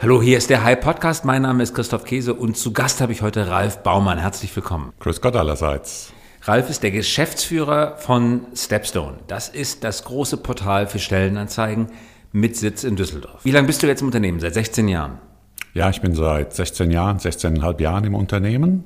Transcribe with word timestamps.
Hallo, 0.00 0.22
hier 0.22 0.38
ist 0.38 0.48
der 0.48 0.62
High 0.62 0.78
Podcast. 0.78 1.24
Mein 1.24 1.42
Name 1.42 1.60
ist 1.60 1.74
Christoph 1.74 2.04
Käse 2.04 2.32
und 2.32 2.56
zu 2.56 2.72
Gast 2.72 3.00
habe 3.00 3.10
ich 3.10 3.20
heute 3.20 3.48
Ralf 3.48 3.82
Baumann. 3.82 4.18
Herzlich 4.18 4.54
willkommen. 4.54 4.92
Grüß 5.00 5.20
Gott 5.20 5.34
allerseits. 5.34 6.12
Ralf 6.42 6.70
ist 6.70 6.84
der 6.84 6.92
Geschäftsführer 6.92 7.96
von 7.96 8.42
Stepstone. 8.54 9.16
Das 9.26 9.48
ist 9.48 9.82
das 9.82 10.04
große 10.04 10.36
Portal 10.36 10.86
für 10.86 11.00
Stellenanzeigen 11.00 11.88
mit 12.30 12.56
Sitz 12.56 12.84
in 12.84 12.94
Düsseldorf. 12.94 13.44
Wie 13.44 13.50
lange 13.50 13.66
bist 13.66 13.82
du 13.82 13.88
jetzt 13.88 14.00
im 14.02 14.06
Unternehmen? 14.06 14.38
Seit 14.38 14.54
16 14.54 14.86
Jahren? 14.86 15.18
Ja, 15.74 15.90
ich 15.90 16.00
bin 16.00 16.14
seit 16.14 16.54
16 16.54 16.92
Jahren, 16.92 17.18
16,5 17.18 17.82
Jahren 17.82 18.04
im 18.04 18.14
Unternehmen 18.14 18.84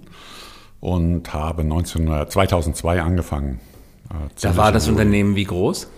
und 0.81 1.35
habe 1.35 1.63
19, 1.63 2.27
2002 2.31 3.03
angefangen. 3.03 3.61
Äh, 4.09 4.15
da 4.41 4.57
war 4.57 4.73
das 4.73 4.89
Unternehmen 4.89 5.37
wie 5.37 5.45
groß? 5.45 5.89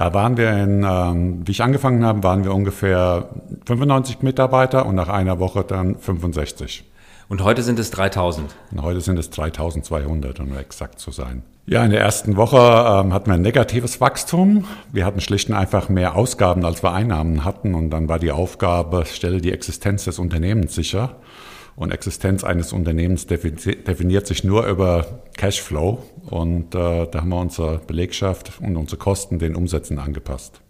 Da 0.00 0.14
waren 0.14 0.38
wir 0.38 0.50
in, 0.52 0.82
ähm, 0.82 1.46
wie 1.46 1.50
ich 1.50 1.62
angefangen 1.62 2.06
habe, 2.06 2.22
waren 2.22 2.42
wir 2.42 2.54
ungefähr 2.54 3.28
95 3.66 4.22
Mitarbeiter 4.22 4.86
und 4.86 4.94
nach 4.94 5.10
einer 5.10 5.38
Woche 5.40 5.62
dann 5.62 5.94
65. 5.98 6.90
Und 7.28 7.44
heute 7.44 7.62
sind 7.62 7.78
es 7.78 7.90
3000? 7.90 8.56
Und 8.72 8.80
heute 8.80 9.02
sind 9.02 9.18
es 9.18 9.28
3200, 9.28 10.40
um 10.40 10.56
exakt 10.56 11.00
zu 11.00 11.10
sein. 11.10 11.42
Ja, 11.66 11.84
in 11.84 11.90
der 11.90 12.00
ersten 12.00 12.36
Woche 12.36 12.56
ähm, 12.56 13.12
hatten 13.12 13.26
wir 13.26 13.34
ein 13.34 13.42
negatives 13.42 14.00
Wachstum. 14.00 14.64
Wir 14.90 15.04
hatten 15.04 15.20
schlicht 15.20 15.50
und 15.50 15.54
einfach 15.54 15.90
mehr 15.90 16.16
Ausgaben, 16.16 16.64
als 16.64 16.82
wir 16.82 16.94
Einnahmen 16.94 17.44
hatten. 17.44 17.74
Und 17.74 17.90
dann 17.90 18.08
war 18.08 18.18
die 18.18 18.32
Aufgabe, 18.32 19.04
stelle 19.04 19.42
die 19.42 19.52
Existenz 19.52 20.04
des 20.04 20.18
Unternehmens 20.18 20.74
sicher. 20.74 21.16
Und 21.76 21.92
Existenz 21.92 22.44
eines 22.44 22.72
Unternehmens 22.72 23.26
definiert 23.26 24.26
sich 24.26 24.44
nur 24.44 24.66
über 24.66 25.22
Cashflow. 25.36 26.02
Und 26.26 26.74
äh, 26.74 27.06
da 27.06 27.20
haben 27.20 27.28
wir 27.28 27.40
unsere 27.40 27.78
Belegschaft 27.78 28.60
und 28.60 28.76
unsere 28.76 28.98
Kosten 28.98 29.38
den 29.38 29.56
Umsätzen 29.56 29.98
angepasst. 29.98 30.60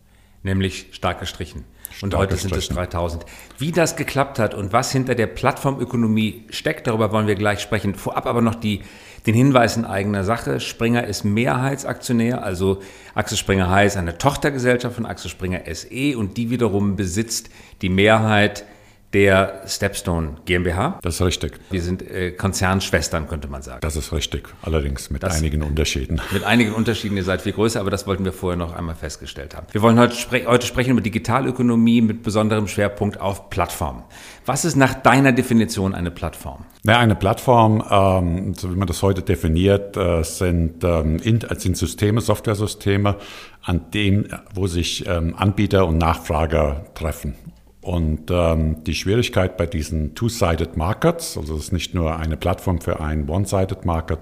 Nämlich 0.42 0.88
stark 0.92 1.20
gestrichen. 1.20 1.64
Und 2.02 2.14
heute 2.14 2.36
sind 2.36 2.56
es 2.56 2.68
3000. 2.68 3.26
Wie 3.59 3.73
das 3.73 3.96
geklappt 3.96 4.38
hat 4.38 4.54
und 4.54 4.73
was 4.73 4.90
hinter 4.92 5.14
der 5.14 5.26
Plattformökonomie 5.26 6.45
steckt, 6.48 6.87
darüber 6.87 7.12
wollen 7.12 7.26
wir 7.26 7.35
gleich 7.35 7.60
sprechen. 7.60 7.95
Vorab 7.95 8.26
aber 8.26 8.40
noch 8.40 8.54
die, 8.54 8.80
den 9.26 9.35
Hinweis 9.35 9.76
in 9.76 9.85
eigener 9.85 10.24
Sache. 10.24 10.60
Springer 10.60 11.04
ist 11.04 11.24
Mehrheitsaktionär, 11.24 12.42
also 12.42 12.80
Axel 13.14 13.37
Springer 13.37 13.68
heißt 13.68 13.96
eine 13.96 14.16
Tochtergesellschaft 14.16 14.95
von 14.95 15.04
Axel 15.04 15.30
Springer 15.30 15.62
SE 15.73 16.16
und 16.16 16.37
die 16.37 16.48
wiederum 16.48 16.96
besitzt 16.96 17.51
die 17.82 17.90
Mehrheit 17.90 18.64
der 19.13 19.63
Stepstone 19.66 20.37
GmbH. 20.45 20.99
Das 21.03 21.16
ist 21.16 21.23
richtig. 21.23 21.59
Wir 21.71 21.83
sind 21.83 22.09
äh, 22.09 22.30
Konzernschwestern, 22.30 23.27
könnte 23.27 23.49
man 23.49 23.63
sagen. 23.63 23.80
Das 23.80 23.97
ist 23.97 24.13
richtig, 24.13 24.49
allerdings 24.63 25.11
mit 25.11 25.23
das, 25.23 25.37
einigen 25.37 25.63
Unterschieden. 25.63 26.21
Mit 26.33 26.45
einigen 26.45 26.73
Unterschieden, 26.73 27.16
ihr 27.16 27.25
seid 27.25 27.43
viel 27.43 27.53
größer, 27.53 27.81
aber 27.81 27.91
das 27.91 28.07
wollten 28.07 28.25
wir 28.25 28.33
vorher 28.33 28.57
noch 28.57 28.73
einmal 28.73 28.95
festgestellt 28.95 29.57
haben. 29.57 29.66
Wir 29.73 29.83
wollen 29.83 29.99
heute, 29.99 30.15
spre 30.15 30.45
heute 30.47 30.66
sprechen 30.66 30.93
über 30.93 31.01
Digitalökonomie 31.01 32.03
mit 32.03 32.23
besonderem 32.23 32.69
Schwerpunkt 32.69 33.21
auf 33.21 33.51
Plattformen. 33.51 34.05
Was 34.47 34.65
ist 34.65 34.77
nach 34.77 34.95
deiner 34.95 35.33
Definition 35.33 35.95
eine 35.95 36.11
Plattform? 36.11 36.65
Na, 36.85 36.99
eine 36.99 37.16
Plattform, 37.16 37.85
ähm, 37.91 38.55
so 38.55 38.71
wie 38.71 38.77
man 38.77 38.87
das 38.87 39.03
heute 39.03 39.23
definiert, 39.23 39.97
äh, 39.97 40.23
sind, 40.23 40.85
ähm, 40.85 41.19
sind 41.19 41.77
Systeme, 41.77 42.21
Softwaresysteme, 42.21 43.16
an 43.63 43.91
dem, 43.93 44.29
wo 44.55 44.66
sich 44.66 45.07
ähm, 45.07 45.35
Anbieter 45.37 45.87
und 45.87 45.99
Nachfrager 45.99 46.87
treffen. 46.95 47.35
Und 47.82 48.30
ähm, 48.30 48.84
die 48.84 48.95
Schwierigkeit 48.95 49.56
bei 49.56 49.64
diesen 49.64 50.14
Two-Sided 50.14 50.76
Markets, 50.76 51.38
also 51.38 51.54
es 51.54 51.64
ist 51.64 51.73
nicht 51.73 51.95
nur 51.95 52.16
eine 52.16 52.36
Plattform 52.36 52.80
für 52.80 53.00
einen 53.00 53.28
One-Sided 53.28 53.86
Market, 53.86 54.18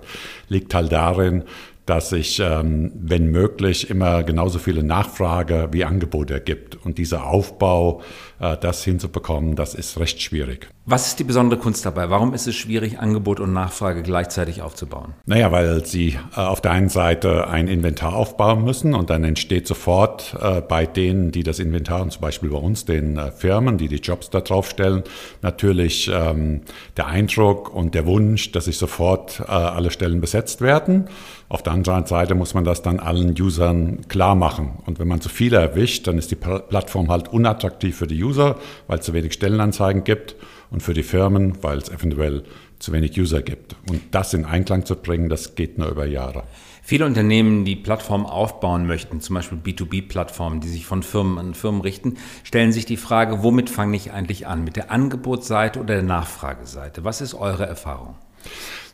liegt 0.48 0.74
halt 0.74 0.92
darin, 0.92 1.42
dass 1.88 2.10
sich, 2.10 2.38
ähm, 2.38 2.92
wenn 2.94 3.30
möglich, 3.30 3.88
immer 3.88 4.22
genauso 4.22 4.58
viele 4.58 4.82
Nachfrage 4.82 5.68
wie 5.72 5.84
Angebote 5.84 6.34
ergibt. 6.34 6.76
Und 6.84 6.98
dieser 6.98 7.26
Aufbau, 7.26 8.02
äh, 8.40 8.58
das 8.58 8.84
hinzubekommen, 8.84 9.56
das 9.56 9.74
ist 9.74 9.98
recht 9.98 10.20
schwierig. 10.20 10.68
Was 10.84 11.06
ist 11.06 11.18
die 11.18 11.24
besondere 11.24 11.58
Kunst 11.58 11.84
dabei? 11.86 12.10
Warum 12.10 12.34
ist 12.34 12.46
es 12.46 12.56
schwierig, 12.56 12.98
Angebot 12.98 13.40
und 13.40 13.52
Nachfrage 13.52 14.02
gleichzeitig 14.02 14.60
aufzubauen? 14.62 15.14
Naja, 15.26 15.50
weil 15.50 15.84
Sie 15.86 16.18
äh, 16.36 16.40
auf 16.40 16.60
der 16.60 16.72
einen 16.72 16.90
Seite 16.90 17.48
ein 17.48 17.68
Inventar 17.68 18.14
aufbauen 18.14 18.64
müssen 18.64 18.94
und 18.94 19.08
dann 19.08 19.24
entsteht 19.24 19.66
sofort 19.66 20.36
äh, 20.40 20.60
bei 20.60 20.84
denen, 20.84 21.30
die 21.30 21.42
das 21.42 21.58
Inventar, 21.58 22.02
und 22.02 22.12
zum 22.12 22.20
Beispiel 22.20 22.50
bei 22.50 22.58
uns, 22.58 22.84
den 22.84 23.16
äh, 23.16 23.32
Firmen, 23.32 23.78
die 23.78 23.88
die 23.88 23.96
Jobs 23.96 24.28
da 24.28 24.40
drauf 24.40 24.68
stellen, 24.68 25.04
natürlich 25.40 26.10
ähm, 26.12 26.62
der 26.98 27.06
Eindruck 27.06 27.74
und 27.74 27.94
der 27.94 28.04
Wunsch, 28.04 28.52
dass 28.52 28.66
sich 28.66 28.76
sofort 28.76 29.40
äh, 29.40 29.50
alle 29.50 29.90
Stellen 29.90 30.20
besetzt 30.20 30.60
werden. 30.60 31.08
Auf 31.50 31.62
der 31.62 31.72
anderen 31.72 32.04
Seite 32.04 32.34
muss 32.34 32.52
man 32.52 32.64
das 32.64 32.82
dann 32.82 33.00
allen 33.00 33.34
Usern 33.40 34.06
klar 34.08 34.34
machen. 34.34 34.80
Und 34.84 34.98
wenn 34.98 35.08
man 35.08 35.22
zu 35.22 35.30
viele 35.30 35.56
erwischt, 35.56 36.06
dann 36.06 36.18
ist 36.18 36.30
die 36.30 36.36
Plattform 36.36 37.10
halt 37.10 37.28
unattraktiv 37.28 37.96
für 37.96 38.06
die 38.06 38.22
User, 38.22 38.56
weil 38.86 38.98
es 38.98 39.06
zu 39.06 39.14
wenig 39.14 39.32
Stellenanzeigen 39.32 40.04
gibt 40.04 40.36
und 40.70 40.82
für 40.82 40.92
die 40.92 41.02
Firmen, 41.02 41.62
weil 41.62 41.78
es 41.78 41.88
eventuell 41.88 42.44
zu 42.78 42.92
wenig 42.92 43.18
User 43.18 43.40
gibt. 43.40 43.76
Und 43.88 44.02
das 44.10 44.34
in 44.34 44.44
Einklang 44.44 44.84
zu 44.84 44.94
bringen, 44.94 45.30
das 45.30 45.54
geht 45.54 45.78
nur 45.78 45.88
über 45.88 46.04
Jahre. 46.04 46.44
Viele 46.82 47.06
Unternehmen, 47.06 47.64
die 47.64 47.76
Plattformen 47.76 48.26
aufbauen 48.26 48.86
möchten, 48.86 49.20
zum 49.20 49.34
Beispiel 49.34 49.58
B2B-Plattformen, 49.58 50.60
die 50.60 50.68
sich 50.68 50.86
von 50.86 51.02
Firmen 51.02 51.38
an 51.38 51.54
Firmen 51.54 51.80
richten, 51.80 52.16
stellen 52.44 52.72
sich 52.72 52.86
die 52.86 52.96
Frage, 52.96 53.42
womit 53.42 53.68
fange 53.68 53.96
ich 53.96 54.12
eigentlich 54.12 54.46
an? 54.46 54.64
Mit 54.64 54.76
der 54.76 54.90
Angebotsseite 54.90 55.80
oder 55.80 55.94
der 55.94 56.02
Nachfrageseite? 56.02 57.04
Was 57.04 57.20
ist 57.20 57.34
eure 57.34 57.66
Erfahrung? 57.66 58.16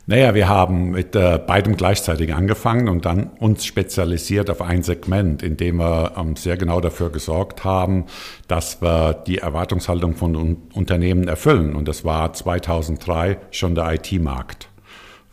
Naja, 0.06 0.34
wir 0.34 0.50
haben 0.50 0.90
mit 0.90 1.16
äh, 1.16 1.38
beidem 1.38 1.76
gleichzeitig 1.76 2.34
angefangen 2.34 2.90
und 2.90 3.06
dann 3.06 3.30
uns 3.38 3.64
spezialisiert 3.64 4.50
auf 4.50 4.60
ein 4.60 4.82
Segment, 4.82 5.42
indem 5.42 5.78
wir 5.78 6.12
ähm, 6.18 6.36
sehr 6.36 6.58
genau 6.58 6.82
dafür 6.82 7.08
gesorgt 7.08 7.64
haben, 7.64 8.04
dass 8.46 8.82
wir 8.82 9.14
die 9.14 9.38
Erwartungshaltung 9.38 10.14
von 10.14 10.36
un 10.36 10.56
Unternehmen 10.74 11.26
erfüllen. 11.26 11.74
Und 11.74 11.88
das 11.88 12.04
war 12.04 12.34
2003 12.34 13.38
schon 13.50 13.74
der 13.74 13.94
IT-Markt. 13.94 14.68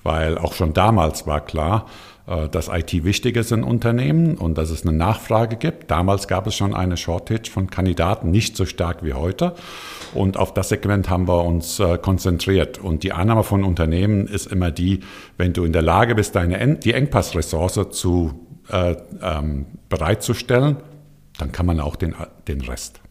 Weil 0.04 0.38
auch 0.38 0.54
schon 0.54 0.72
damals 0.74 1.28
war 1.28 1.42
klar, 1.42 1.88
dass 2.52 2.70
IT 2.70 3.04
wichtig 3.04 3.36
ist 3.36 3.52
in 3.52 3.64
Unternehmen 3.64 4.38
und 4.38 4.58
dass 4.58 4.70
es 4.70 4.84
eine 4.84 4.96
Nachfrage 4.96 5.58
gibt. 5.58 5.92
Damals 5.92 6.28
gab 6.28 6.48
es 6.48 6.56
schon 6.56 6.74
eine 6.74 6.96
Shortage 6.96 7.50
von 7.52 7.70
Kandidaten, 7.70 8.32
nicht 8.32 8.56
so 8.56 8.66
stark 8.66 9.04
wie 9.04 9.14
heute. 9.14 9.54
Und 10.14 10.38
auf 10.38 10.54
das 10.54 10.70
Segment 10.70 11.10
haben 11.10 11.28
wir 11.28 11.44
uns 11.44 11.80
äh, 11.80 11.98
konzentriert. 11.98 12.78
Und 12.78 13.04
die 13.04 13.12
Annahme 13.14 13.44
von 13.44 13.64
Unternehmen 13.64 14.28
ist 14.28 14.48
immer 14.48 14.72
die, 14.72 15.02
wenn 15.38 15.54
du 15.54 15.64
in 15.64 15.74
der 15.74 15.82
Lage 15.82 16.16
bist, 16.16 16.36
deine, 16.36 16.76
die 16.78 16.94
Engpassressource 16.94 17.78
äh, 18.70 18.96
ähm, 19.22 19.66
bereitzustellen, 19.90 20.78
dann 21.38 21.52
kann 21.52 21.66
man 21.66 21.80
auch 21.80 21.96
den, 21.96 22.16
den 22.48 22.62
Rest. 22.62 23.02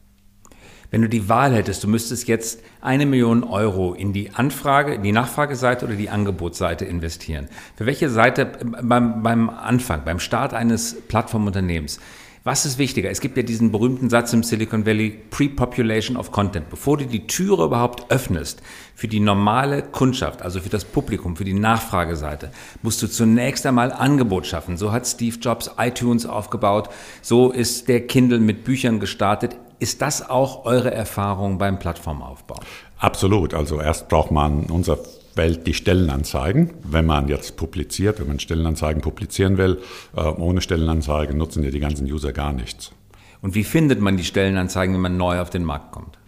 Wenn 0.90 1.02
du 1.02 1.08
die 1.08 1.28
Wahl 1.28 1.54
hättest, 1.54 1.84
du 1.84 1.88
müsstest 1.88 2.26
jetzt 2.28 2.62
eine 2.80 3.06
Million 3.06 3.44
Euro 3.44 3.94
in 3.94 4.12
die 4.12 4.30
Anfrage, 4.30 4.94
in 4.94 5.02
die 5.02 5.12
Nachfrageseite 5.12 5.86
oder 5.86 5.94
die 5.94 6.10
Angebotsseite 6.10 6.84
investieren. 6.84 7.48
Für 7.76 7.86
welche 7.86 8.10
Seite 8.10 8.46
beim, 8.82 9.22
beim 9.22 9.50
Anfang, 9.50 10.02
beim 10.04 10.18
Start 10.18 10.52
eines 10.52 10.96
Plattformunternehmens 11.08 12.00
was 12.42 12.64
ist 12.64 12.78
wichtiger? 12.78 13.10
Es 13.10 13.20
gibt 13.20 13.36
ja 13.36 13.42
diesen 13.42 13.70
berühmten 13.70 14.08
Satz 14.08 14.32
im 14.32 14.42
Silicon 14.42 14.86
Valley, 14.86 15.10
Pre-Population 15.28 16.16
of 16.16 16.32
Content. 16.32 16.70
Bevor 16.70 16.96
du 16.96 17.04
die 17.04 17.26
Türe 17.26 17.64
überhaupt 17.64 18.10
öffnest 18.10 18.62
für 18.94 19.08
die 19.08 19.20
normale 19.20 19.82
Kundschaft, 19.82 20.40
also 20.40 20.60
für 20.60 20.70
das 20.70 20.86
Publikum, 20.86 21.36
für 21.36 21.44
die 21.44 21.52
Nachfrageseite, 21.52 22.50
musst 22.80 23.02
du 23.02 23.08
zunächst 23.08 23.66
einmal 23.66 23.92
Angebot 23.92 24.46
schaffen. 24.46 24.78
So 24.78 24.90
hat 24.90 25.06
Steve 25.06 25.36
Jobs 25.38 25.70
iTunes 25.76 26.24
aufgebaut. 26.24 26.88
So 27.20 27.50
ist 27.50 27.88
der 27.88 28.06
Kindle 28.06 28.40
mit 28.40 28.64
Büchern 28.64 29.00
gestartet. 29.00 29.58
Ist 29.80 30.02
das 30.02 30.28
auch 30.28 30.66
eure 30.66 30.92
Erfahrung 30.92 31.56
beim 31.56 31.78
Plattformaufbau? 31.78 32.60
Absolut. 32.98 33.54
Also 33.54 33.80
erst 33.80 34.08
braucht 34.08 34.30
man 34.30 34.64
unser 34.64 34.98
Welt 35.34 35.66
die 35.66 35.72
Stellenanzeigen. 35.72 36.74
Wenn 36.84 37.06
man 37.06 37.28
jetzt 37.28 37.56
publiziert, 37.56 38.20
wenn 38.20 38.28
man 38.28 38.38
Stellenanzeigen 38.38 39.00
publizieren 39.00 39.56
will, 39.56 39.80
äh, 40.14 40.20
ohne 40.20 40.60
Stellenanzeigen 40.60 41.38
nutzen 41.38 41.64
ja 41.64 41.70
die 41.70 41.80
ganzen 41.80 42.06
User 42.06 42.34
gar 42.34 42.52
nichts. 42.52 42.92
Und 43.40 43.54
wie 43.54 43.64
findet 43.64 44.02
man 44.02 44.18
die 44.18 44.24
Stellenanzeigen, 44.24 44.94
wenn 44.94 45.00
man 45.00 45.16
neu 45.16 45.40
auf 45.40 45.48
den 45.48 45.64
Markt 45.64 45.92
kommt? 45.92 46.18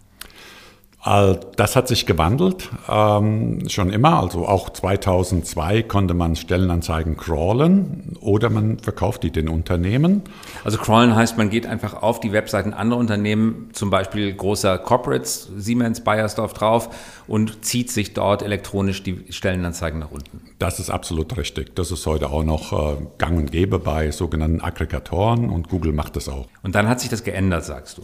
Das 1.03 1.75
hat 1.75 1.89
sich 1.89 2.05
gewandelt, 2.05 2.69
ähm, 2.87 3.67
schon 3.67 3.89
immer. 3.89 4.21
Also 4.21 4.47
auch 4.47 4.69
2002 4.69 5.83
konnte 5.83 6.13
man 6.13 6.37
Stellenanzeigen 6.37 7.17
crawlen 7.17 8.15
oder 8.21 8.49
man 8.49 8.79
verkauft 8.79 9.23
die 9.23 9.31
den 9.31 9.49
Unternehmen. 9.49 10.21
Also 10.63 10.77
crawlen 10.77 11.13
heißt, 11.13 11.37
man 11.37 11.49
geht 11.49 11.67
einfach 11.67 12.01
auf 12.01 12.21
die 12.21 12.31
Webseiten 12.31 12.73
anderer 12.73 12.99
Unternehmen, 12.99 13.69
zum 13.73 13.89
Beispiel 13.89 14.33
großer 14.33 14.77
Corporates, 14.77 15.49
Siemens, 15.57 16.01
Bayersdorf 16.01 16.53
drauf 16.53 16.89
und 17.27 17.65
zieht 17.65 17.91
sich 17.91 18.13
dort 18.13 18.41
elektronisch 18.41 19.03
die 19.03 19.25
Stellenanzeigen 19.29 19.99
nach 19.99 20.11
unten. 20.11 20.52
Das 20.63 20.79
ist 20.79 20.89
absolut 20.89 21.35
richtig. 21.35 21.75
Das 21.75 21.91
ist 21.91 22.05
heute 22.05 22.29
auch 22.29 22.45
noch 22.45 22.71
äh, 22.71 22.95
gang 23.17 23.37
und 23.37 23.51
gäbe 23.51 23.79
bei 23.79 24.11
sogenannten 24.11 24.61
Aggregatoren 24.61 25.49
und 25.49 25.67
Google 25.67 25.91
macht 25.91 26.15
das 26.15 26.29
auch. 26.29 26.47
Und 26.61 26.73
dann 26.75 26.87
hat 26.87 27.01
sich 27.01 27.09
das 27.09 27.25
geändert, 27.25 27.65
sagst 27.65 27.97
du? 27.97 28.03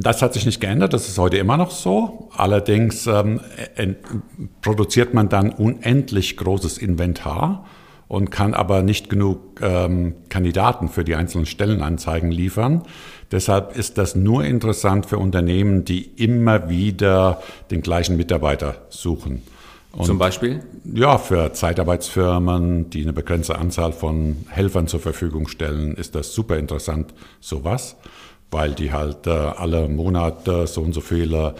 Das 0.00 0.22
hat 0.22 0.32
sich 0.32 0.46
nicht 0.46 0.62
geändert, 0.62 0.94
das 0.94 1.08
ist 1.08 1.18
heute 1.18 1.36
immer 1.36 1.58
noch 1.58 1.70
so. 1.70 2.30
Allerdings 2.34 3.06
ähm, 3.06 3.40
produziert 4.62 5.12
man 5.12 5.28
dann 5.28 5.50
unendlich 5.50 6.38
großes 6.38 6.78
Inventar 6.78 7.66
und 8.08 8.30
kann 8.30 8.54
aber 8.54 8.82
nicht 8.82 9.10
genug 9.10 9.60
ähm, 9.60 10.14
Kandidaten 10.30 10.88
für 10.88 11.04
die 11.04 11.16
einzelnen 11.16 11.44
Stellenanzeigen 11.44 12.32
liefern. 12.32 12.82
Deshalb 13.30 13.76
ist 13.76 13.98
das 13.98 14.14
nur 14.16 14.42
interessant 14.46 15.04
für 15.04 15.18
Unternehmen, 15.18 15.84
die 15.84 16.00
immer 16.16 16.70
wieder 16.70 17.42
den 17.70 17.82
gleichen 17.82 18.16
Mitarbeiter 18.16 18.86
suchen. 18.88 19.42
Und 19.92 20.06
Zum 20.06 20.18
Beispiel? 20.18 20.60
Ja, 20.84 21.18
für 21.18 21.52
Zeitarbeitsfirmen, 21.52 22.90
die 22.90 23.02
eine 23.02 23.12
begrenzte 23.12 23.58
Anzahl 23.58 23.92
von 23.92 24.36
Helfern 24.48 24.86
zur 24.86 25.00
Verfügung 25.00 25.48
stellen, 25.48 25.94
ist 25.94 26.14
das 26.14 26.32
super 26.32 26.58
interessant, 26.58 27.12
sowas, 27.40 27.96
weil 28.52 28.72
die 28.72 28.92
halt 28.92 29.26
äh, 29.26 29.30
alle 29.30 29.88
Monate 29.88 30.68
so 30.68 30.82
und 30.82 30.92
so 30.92 31.00
viele 31.00 31.56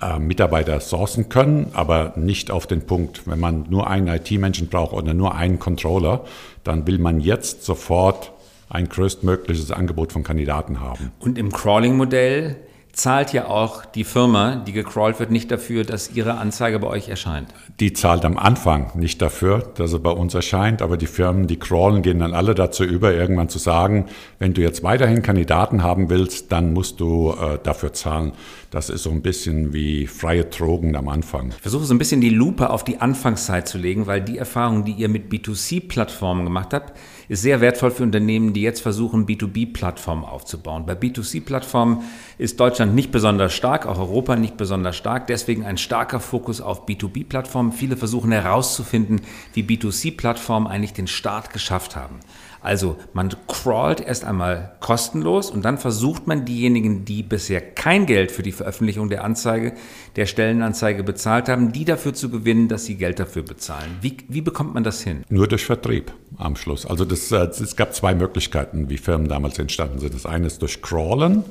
äh, 0.00 0.18
Mitarbeiter 0.18 0.78
sourcen 0.80 1.28
können, 1.28 1.70
aber 1.72 2.12
nicht 2.16 2.52
auf 2.52 2.66
den 2.68 2.86
Punkt. 2.86 3.26
Wenn 3.26 3.40
man 3.40 3.66
nur 3.68 3.88
einen 3.88 4.08
IT-Menschen 4.08 4.68
braucht 4.68 4.92
oder 4.92 5.14
nur 5.14 5.34
einen 5.34 5.58
Controller, 5.58 6.24
dann 6.62 6.86
will 6.86 6.98
man 6.98 7.20
jetzt 7.20 7.64
sofort 7.64 8.32
ein 8.68 8.88
größtmögliches 8.88 9.70
Angebot 9.72 10.12
von 10.12 10.22
Kandidaten 10.22 10.80
haben. 10.80 11.12
Und 11.20 11.38
im 11.38 11.52
Crawling-Modell 11.52 12.56
zahlt 12.96 13.34
ja 13.34 13.46
auch 13.46 13.84
die 13.84 14.04
Firma, 14.04 14.56
die 14.56 14.72
gecrawlt 14.72 15.20
wird, 15.20 15.30
nicht 15.30 15.50
dafür, 15.50 15.84
dass 15.84 16.10
ihre 16.12 16.38
Anzeige 16.38 16.78
bei 16.78 16.86
euch 16.86 17.10
erscheint. 17.10 17.52
Die 17.78 17.92
zahlt 17.92 18.24
am 18.24 18.38
Anfang 18.38 18.90
nicht 18.94 19.20
dafür, 19.20 19.70
dass 19.76 19.90
sie 19.90 19.98
bei 19.98 20.10
uns 20.10 20.32
erscheint, 20.32 20.80
aber 20.80 20.96
die 20.96 21.06
Firmen, 21.06 21.46
die 21.46 21.58
crawlen, 21.58 22.00
gehen 22.00 22.20
dann 22.20 22.32
alle 22.32 22.54
dazu 22.54 22.84
über, 22.84 23.12
irgendwann 23.12 23.50
zu 23.50 23.58
sagen, 23.58 24.06
wenn 24.38 24.54
du 24.54 24.62
jetzt 24.62 24.82
weiterhin 24.82 25.22
Kandidaten 25.22 25.82
haben 25.82 26.08
willst, 26.08 26.50
dann 26.52 26.72
musst 26.72 26.98
du 26.98 27.32
äh, 27.32 27.58
dafür 27.62 27.92
zahlen. 27.92 28.32
Das 28.76 28.90
ist 28.90 29.04
so 29.04 29.10
ein 29.10 29.22
bisschen 29.22 29.72
wie 29.72 30.06
freie 30.06 30.44
Drogen 30.44 30.96
am 30.96 31.08
Anfang. 31.08 31.48
Ich 31.48 31.62
versuche 31.62 31.86
so 31.86 31.94
ein 31.94 31.98
bisschen 31.98 32.20
die 32.20 32.28
Lupe 32.28 32.68
auf 32.68 32.84
die 32.84 33.00
Anfangszeit 33.00 33.66
zu 33.66 33.78
legen, 33.78 34.06
weil 34.06 34.20
die 34.20 34.36
Erfahrung, 34.36 34.84
die 34.84 34.92
ihr 34.92 35.08
mit 35.08 35.32
B2C-Plattformen 35.32 36.44
gemacht 36.44 36.74
habt, 36.74 36.92
ist 37.30 37.40
sehr 37.40 37.62
wertvoll 37.62 37.90
für 37.90 38.02
Unternehmen, 38.02 38.52
die 38.52 38.60
jetzt 38.60 38.82
versuchen, 38.82 39.24
B2B-Plattformen 39.24 40.24
aufzubauen. 40.24 40.84
Bei 40.84 40.92
B2C-Plattformen 40.92 42.02
ist 42.36 42.60
Deutschland 42.60 42.94
nicht 42.94 43.10
besonders 43.12 43.54
stark, 43.54 43.86
auch 43.86 43.98
Europa 43.98 44.36
nicht 44.36 44.58
besonders 44.58 44.94
stark. 44.94 45.26
Deswegen 45.26 45.64
ein 45.64 45.78
starker 45.78 46.20
Fokus 46.20 46.60
auf 46.60 46.86
B2B-Plattformen. 46.86 47.72
Viele 47.72 47.96
versuchen 47.96 48.30
herauszufinden, 48.30 49.22
wie 49.54 49.62
B2C-Plattformen 49.62 50.66
eigentlich 50.66 50.92
den 50.92 51.06
Start 51.06 51.50
geschafft 51.50 51.96
haben. 51.96 52.20
Also 52.66 52.96
man 53.12 53.30
crawlt 53.46 54.00
erst 54.00 54.24
einmal 54.24 54.72
kostenlos 54.80 55.50
und 55.52 55.64
dann 55.64 55.78
versucht 55.78 56.26
man 56.26 56.44
diejenigen, 56.44 57.04
die 57.04 57.22
bisher 57.22 57.60
kein 57.60 58.06
Geld 58.06 58.32
für 58.32 58.42
die 58.42 58.50
Veröffentlichung 58.50 59.08
der 59.08 59.22
Anzeige, 59.22 59.74
der 60.16 60.26
Stellenanzeige 60.26 61.04
bezahlt 61.04 61.48
haben, 61.48 61.70
die 61.70 61.84
dafür 61.84 62.12
zu 62.12 62.28
gewinnen, 62.28 62.66
dass 62.66 62.84
sie 62.84 62.96
Geld 62.96 63.20
dafür 63.20 63.42
bezahlen. 63.42 63.98
Wie, 64.00 64.16
wie 64.28 64.40
bekommt 64.40 64.74
man 64.74 64.82
das 64.82 65.00
hin? 65.00 65.22
Nur 65.28 65.46
durch 65.46 65.64
Vertrieb 65.64 66.12
am 66.38 66.56
Schluss. 66.56 66.86
Also 66.86 67.04
das, 67.04 67.30
äh, 67.30 67.46
es 67.46 67.76
gab 67.76 67.94
zwei 67.94 68.16
Möglichkeiten, 68.16 68.90
wie 68.90 68.98
Firmen 68.98 69.28
damals 69.28 69.60
entstanden 69.60 70.00
sind. 70.00 70.12
Das 70.12 70.26
eine 70.26 70.48
ist 70.48 70.60
durch 70.60 70.82
Crawlen 70.82 71.44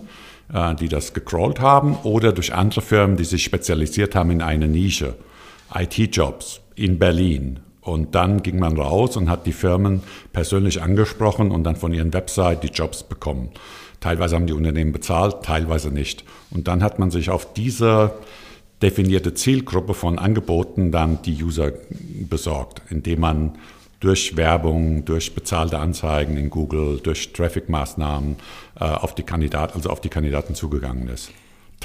äh, 0.53 0.75
die 0.75 0.89
das 0.89 1.13
gecrawlt 1.13 1.61
haben, 1.61 1.95
oder 2.03 2.33
durch 2.33 2.53
andere 2.53 2.81
Firmen, 2.81 3.15
die 3.15 3.23
sich 3.23 3.43
spezialisiert 3.43 4.15
haben 4.15 4.31
in 4.31 4.41
eine 4.41 4.67
Nische. 4.67 5.15
IT-Jobs 5.73 6.61
in 6.75 6.99
Berlin, 6.99 7.61
und 7.85 8.15
dann 8.15 8.41
ging 8.41 8.59
man 8.59 8.77
raus 8.77 9.15
und 9.15 9.29
hat 9.29 9.45
die 9.45 9.53
Firmen 9.53 10.01
persönlich 10.33 10.81
angesprochen 10.81 11.51
und 11.51 11.63
dann 11.63 11.75
von 11.75 11.93
ihren 11.93 12.13
Website 12.13 12.63
die 12.63 12.69
Jobs 12.73 13.03
bekommen. 13.03 13.51
Teilweise 13.99 14.35
haben 14.35 14.47
die 14.47 14.53
Unternehmen 14.53 14.91
bezahlt, 14.91 15.43
teilweise 15.43 15.91
nicht. 15.91 16.25
Und 16.49 16.67
dann 16.67 16.81
hat 16.83 16.97
man 16.97 17.11
sich 17.11 17.29
auf 17.29 17.53
diese 17.53 18.11
definierte 18.81 19.35
Zielgruppe 19.35 19.93
von 19.93 20.17
Angeboten 20.17 20.91
dann 20.91 21.21
die 21.21 21.43
User 21.43 21.73
besorgt, 22.27 22.81
indem 22.89 23.19
man 23.21 23.51
durch 23.99 24.35
Werbung, 24.35 25.05
durch 25.05 25.35
bezahlte 25.35 25.77
Anzeigen 25.77 26.37
in 26.37 26.49
Google, 26.49 26.99
durch 27.01 27.33
Traffic-Maßnahmen 27.33 28.37
äh, 28.79 28.83
auf 28.83 29.13
die 29.13 29.23
Kandidaten, 29.23 29.75
also 29.75 29.89
auf 29.89 30.01
die 30.01 30.09
Kandidaten 30.09 30.55
zugegangen 30.55 31.07
ist. 31.07 31.31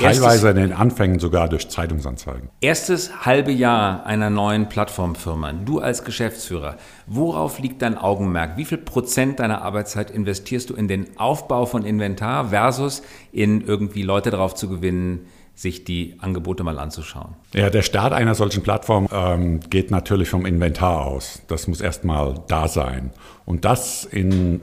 Teilweise 0.01 0.51
in 0.51 0.57
den 0.57 0.73
Anfängen 0.73 1.19
sogar 1.19 1.49
durch 1.49 1.69
Zeitungsanzeigen. 1.69 2.49
Erstes 2.61 3.25
halbe 3.25 3.53
Jahr 3.53 4.07
einer 4.07 4.31
neuen 4.31 4.69
Plattformfirma. 4.69 5.53
Du 5.53 5.81
als 5.81 6.05
Geschäftsführer, 6.05 6.77
worauf 7.07 7.59
liegt 7.59 7.83
dein 7.83 7.99
Augenmerk? 7.99 8.57
Wie 8.57 8.65
viel 8.65 8.79
Prozent 8.79 9.41
deiner 9.41 9.63
Arbeitszeit 9.63 10.11
investierst 10.11 10.71
du 10.71 10.75
in 10.75 10.89
den 10.89 11.19
Aufbau 11.19 11.67
von 11.67 11.85
Inventar 11.85 12.49
versus 12.49 13.03
in 13.33 13.61
irgendwie 13.61 14.03
Leute 14.03 14.31
darauf 14.31 14.55
zu 14.55 14.69
gewinnen, 14.69 15.27
sich 15.55 15.85
die 15.85 16.17
Angebote 16.21 16.65
mal 16.65 16.79
anzuschauen? 16.79 17.37
Ja, 17.53 17.69
der 17.69 17.83
Start 17.83 18.15
einer 18.15 18.35
solchen 18.35 18.63
Plattform 18.63 19.09
ähm, 19.13 19.61
geht 19.69 19.91
natürlich 19.91 20.31
vom 20.31 20.47
Inventar 20.47 21.05
aus. 21.05 21.43
Das 21.49 21.69
muss 21.69 21.83
erstmal 21.83 22.35
da 22.49 22.69
sein. 22.69 23.11
Und 23.45 23.65
das 23.67 24.05
in 24.05 24.63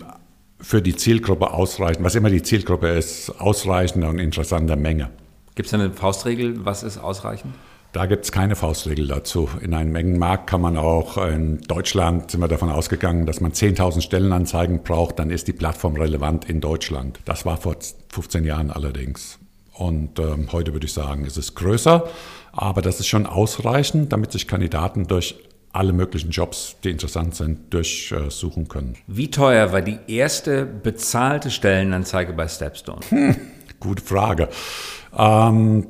für 0.60 0.82
die 0.82 0.96
Zielgruppe 0.96 1.52
ausreichend, 1.52 2.04
was 2.04 2.16
immer 2.16 2.32
die 2.32 2.42
Zielgruppe 2.42 2.88
ist, 2.88 3.30
ausreichende 3.40 4.08
und 4.08 4.18
interessante 4.18 4.76
Menge. 4.76 5.12
Gibt 5.58 5.70
es 5.70 5.74
eine 5.74 5.90
Faustregel, 5.90 6.66
was 6.66 6.84
ist 6.84 7.00
ausreichend? 7.00 7.52
Da 7.92 8.06
gibt 8.06 8.26
es 8.26 8.32
keine 8.32 8.56
Faustregel 8.56 9.08
dazu. 9.08 9.50
In 9.60 9.74
einem 9.74 9.92
Mengenmarkt 9.92 10.46
kann 10.46 10.62
man 10.62 10.78
auch, 10.78 11.18
in 11.18 11.62
Deutschland 11.62 12.30
sind 12.30 12.42
wir 12.42 12.48
davon 12.48 12.70
ausgegangen, 12.70 13.26
dass 13.26 13.42
man 13.42 13.54
10.000 13.54 14.02
Stellenanzeigen 14.02 14.84
braucht, 14.84 15.18
dann 15.18 15.32
ist 15.32 15.48
die 15.48 15.54
Plattform 15.54 15.96
relevant 15.96 16.48
in 16.48 16.62
Deutschland. 16.62 17.20
Das 17.26 17.44
war 17.44 17.58
vor 17.58 17.76
15 18.10 18.44
Jahren 18.44 18.70
allerdings. 18.70 19.40
Und 19.74 20.20
ähm, 20.20 20.50
heute 20.52 20.74
würde 20.74 20.86
ich 20.86 20.94
sagen, 20.94 21.26
ist 21.26 21.38
es 21.38 21.56
größer, 21.56 22.08
aber 22.52 22.84
das 22.84 23.00
ist 23.00 23.08
schon 23.08 23.26
ausreichend, 23.26 24.14
damit 24.14 24.34
sich 24.34 24.48
Kandidaten 24.48 25.08
durch 25.08 25.38
alle 25.74 25.92
möglichen 25.92 26.30
Jobs, 26.30 26.76
die 26.84 26.92
interessant 26.92 27.34
sind, 27.34 27.74
durchsuchen 27.74 28.68
können. 28.68 28.96
Wie 29.08 29.32
teuer 29.32 29.72
war 29.72 29.82
die 29.82 29.98
erste 30.06 30.68
bezahlte 30.68 31.50
Stellenanzeige 31.50 32.34
bei 32.34 32.48
Stepstone? 32.48 33.00
Hm, 33.10 33.36
gute 33.80 34.04
Frage. 34.04 34.50
Ähm, 35.18 35.88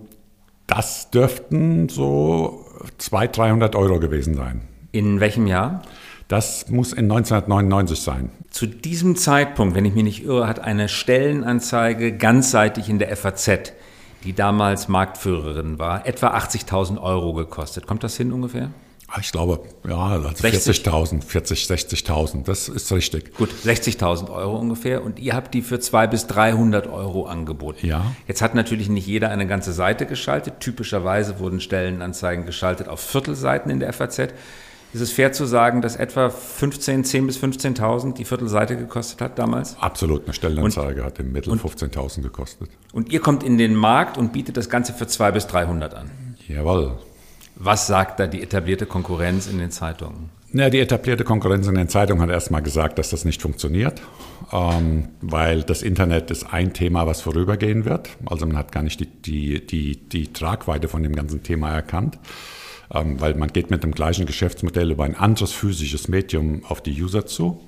das 0.67 1.11
dürften 1.11 1.89
so 1.89 2.65
200, 2.97 3.37
300 3.37 3.75
Euro 3.75 3.99
gewesen 3.99 4.35
sein. 4.35 4.61
In 4.91 5.19
welchem 5.19 5.47
Jahr? 5.47 5.81
Das 6.27 6.69
muss 6.69 6.91
in 6.91 7.05
1999 7.05 8.01
sein. 8.01 8.29
Zu 8.49 8.65
diesem 8.65 9.15
Zeitpunkt, 9.15 9.75
wenn 9.75 9.85
ich 9.85 9.93
mich 9.93 10.03
nicht 10.03 10.25
irre, 10.25 10.47
hat 10.47 10.59
eine 10.59 10.89
Stellenanzeige 10.89 12.17
ganzseitig 12.17 12.89
in 12.89 12.99
der 12.99 13.15
FAZ, 13.15 13.73
die 14.23 14.33
damals 14.33 14.87
Marktführerin 14.87 15.79
war, 15.79 16.05
etwa 16.05 16.35
80.000 16.35 17.01
Euro 17.01 17.33
gekostet. 17.33 17.87
Kommt 17.87 18.03
das 18.03 18.17
hin 18.17 18.33
ungefähr? 18.33 18.71
Ah, 19.09 19.19
ich 19.21 19.31
glaube, 19.31 19.61
ja, 19.87 19.97
also 19.97 20.27
40.000, 20.27 21.23
40, 21.23 21.63
60.000, 21.63 22.43
das 22.43 22.67
ist 22.67 22.91
richtig. 22.91 23.33
Gut, 23.35 23.49
60.000 23.65 24.29
Euro 24.29 24.57
ungefähr 24.57 25.01
und 25.01 25.17
ihr 25.17 25.33
habt 25.33 25.53
die 25.53 25.61
für 25.61 25.79
200 25.79 26.11
bis 26.11 26.27
300 26.27 26.87
Euro 26.87 27.25
angeboten. 27.25 27.87
Ja. 27.87 28.13
Jetzt 28.27 28.41
hat 28.41 28.53
natürlich 28.53 28.89
nicht 28.89 29.07
jeder 29.07 29.29
eine 29.29 29.47
ganze 29.47 29.71
Seite 29.71 30.07
geschaltet. 30.07 30.59
Typischerweise 30.59 31.39
wurden 31.39 31.61
Stellenanzeigen 31.61 32.45
geschaltet 32.45 32.89
auf 32.89 32.99
Viertelseiten 32.99 33.71
in 33.71 33.79
der 33.79 33.93
FAZ. 33.93 34.33
Ist 34.93 35.01
es 35.01 35.11
fair 35.11 35.31
zu 35.31 35.45
sagen, 35.45 35.81
dass 35.81 35.95
etwa 35.95 36.29
15, 36.29 37.05
10 37.05 37.27
bis 37.27 37.37
15.000 37.37 38.13
die 38.13 38.25
Viertelseite 38.25 38.75
gekostet 38.75 39.21
hat 39.21 39.39
damals? 39.39 39.77
Absolut, 39.79 40.25
eine 40.25 40.33
Stellenanzeige 40.33 41.01
und, 41.01 41.05
hat 41.05 41.19
im 41.19 41.31
Mittel 41.31 41.53
15.000 41.53 42.21
gekostet. 42.21 42.69
Und 42.91 43.11
ihr 43.11 43.21
kommt 43.21 43.43
in 43.43 43.57
den 43.57 43.75
Markt 43.75 44.17
und 44.17 44.33
bietet 44.33 44.57
das 44.57 44.69
Ganze 44.69 44.93
für 44.93 45.07
200 45.07 45.33
bis 45.33 45.47
300 45.47 45.93
an? 45.93 46.11
Jawohl. 46.47 46.97
Was 47.59 47.87
sagt 47.87 48.19
da 48.19 48.27
die 48.27 48.43
etablierte 48.43 48.85
Konkurrenz 48.85 49.47
in 49.47 49.57
den 49.57 49.71
Zeitungen? 49.71 50.29
Ja, 50.53 50.69
die 50.69 50.79
etablierte 50.79 51.23
Konkurrenz 51.23 51.67
in 51.67 51.75
den 51.75 51.89
Zeitungen 51.89 52.21
hat 52.21 52.29
erstmal 52.29 52.61
gesagt, 52.61 52.99
dass 52.99 53.09
das 53.09 53.25
nicht 53.25 53.41
funktioniert, 53.41 54.01
ähm, 54.53 55.09
weil 55.21 55.63
das 55.63 55.81
Internet 55.81 56.31
ist 56.31 56.53
ein 56.53 56.73
Thema, 56.73 57.05
was 57.05 57.21
vorübergehen 57.21 57.83
wird. 57.83 58.09
Also 58.25 58.45
man 58.45 58.57
hat 58.57 58.71
gar 58.71 58.83
nicht 58.83 58.99
die, 58.99 59.07
die, 59.07 59.65
die, 59.65 59.97
die 59.97 60.31
Tragweite 60.31 60.87
von 60.87 61.03
dem 61.03 61.15
ganzen 61.15 61.43
Thema 61.43 61.71
erkannt, 61.71 62.17
ähm, 62.93 63.19
weil 63.19 63.33
man 63.33 63.49
geht 63.49 63.71
mit 63.71 63.83
dem 63.83 63.91
gleichen 63.91 64.25
Geschäftsmodell 64.25 64.91
über 64.91 65.03
ein 65.03 65.15
anderes 65.15 65.51
physisches 65.51 66.07
Medium 66.07 66.63
auf 66.65 66.81
die 66.81 67.01
User 67.01 67.25
zu 67.25 67.59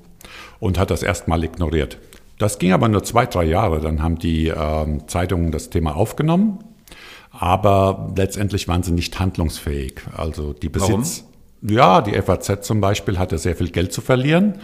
und 0.59 0.77
hat 0.77 0.91
das 0.91 1.03
erstmal 1.03 1.43
ignoriert. 1.43 1.97
Das 2.37 2.59
ging 2.59 2.71
aber 2.71 2.87
nur 2.87 3.03
zwei, 3.03 3.25
drei 3.25 3.43
Jahre. 3.43 3.81
Dann 3.81 4.01
haben 4.01 4.19
die 4.19 4.47
ähm, 4.47 5.07
Zeitungen 5.07 5.51
das 5.51 5.69
Thema 5.69 5.95
aufgenommen 5.95 6.59
aber 7.31 8.13
letztendlich 8.15 8.67
waren 8.67 8.83
sie 8.83 8.91
nicht 8.91 9.19
handlungsfähig. 9.19 10.01
Also 10.15 10.53
die 10.53 10.69
Besitz. 10.69 11.23
Warum? 11.61 11.75
Ja, 11.75 12.01
die 12.01 12.19
FAZ 12.21 12.65
zum 12.65 12.81
Beispiel 12.81 13.19
hatte 13.19 13.37
sehr 13.37 13.55
viel 13.55 13.69
Geld 13.69 13.93
zu 13.93 14.01
verlieren. 14.01 14.55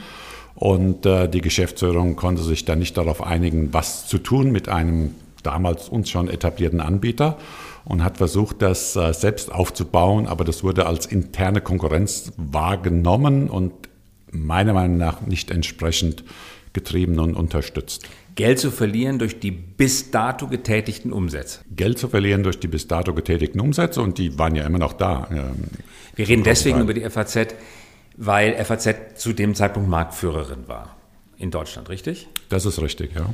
Und 0.56 1.06
äh, 1.06 1.28
die 1.28 1.42
Geschäftsführung 1.42 2.16
konnte 2.16 2.42
sich 2.42 2.64
dann 2.64 2.80
nicht 2.80 2.96
darauf 2.98 3.22
einigen, 3.22 3.74
was 3.74 4.08
zu 4.08 4.18
tun 4.18 4.52
mit 4.52 4.70
einem 4.70 5.14
damals 5.44 5.90
uns 5.90 6.10
schon 6.10 6.30
etablierten 6.30 6.80
Anbieter 6.80 7.38
und 7.84 8.04
hat 8.04 8.18
versucht, 8.18 8.62
das 8.62 8.96
äh, 8.96 9.14
selbst 9.14 9.52
aufzubauen, 9.52 10.28
aber 10.28 10.44
das 10.44 10.64
wurde 10.64 10.86
als 10.86 11.06
interne 11.06 11.62
Konkurrenz 11.62 12.32
wahrgenommen 12.38 13.50
und 13.50 13.74
meiner 14.32 14.74
Meinung 14.74 14.98
nach 14.98 15.22
nicht 15.22 15.52
entsprechend 15.52 16.24
getrieben 16.74 17.20
und 17.20 17.36
unterstützt. 17.36 18.08
Geld 18.36 18.60
zu 18.60 18.70
verlieren 18.70 19.18
durch 19.18 19.40
die 19.40 19.52
bis 19.52 20.12
dato 20.12 20.48
getätigten 20.48 21.14
Umsätze. 21.14 21.62
Geld 21.72 21.98
zu 21.98 22.10
verlieren 22.10 22.44
durch 22.44 22.60
die 22.60 22.68
bis 22.68 22.88
dato 22.88 23.14
getätigten 23.14 23.62
Umsätze 23.62 24.02
und 24.02 24.18
die 24.18 24.38
waren 24.38 24.56
ja 24.56 24.66
immer 24.66 24.78
noch 24.78 24.94
da. 24.94 25.30
Wir 26.16 26.28
reden 26.28 26.44
deswegen 26.44 26.82
über 26.82 26.94
die 26.94 27.10
FAZ, 27.10 27.56
weil 28.18 28.64
FAZ 28.64 28.96
zu 29.16 29.34
dem 29.34 29.56
Zeitpunkt 29.56 29.90
Marktführerin 29.90 30.68
war 30.68 30.96
in 31.38 31.52
Deutschland, 31.52 31.90
richtig? 31.90 32.28
Das 32.50 32.66
ist 32.66 32.82
richtig, 32.82 33.16
ja. 33.16 33.34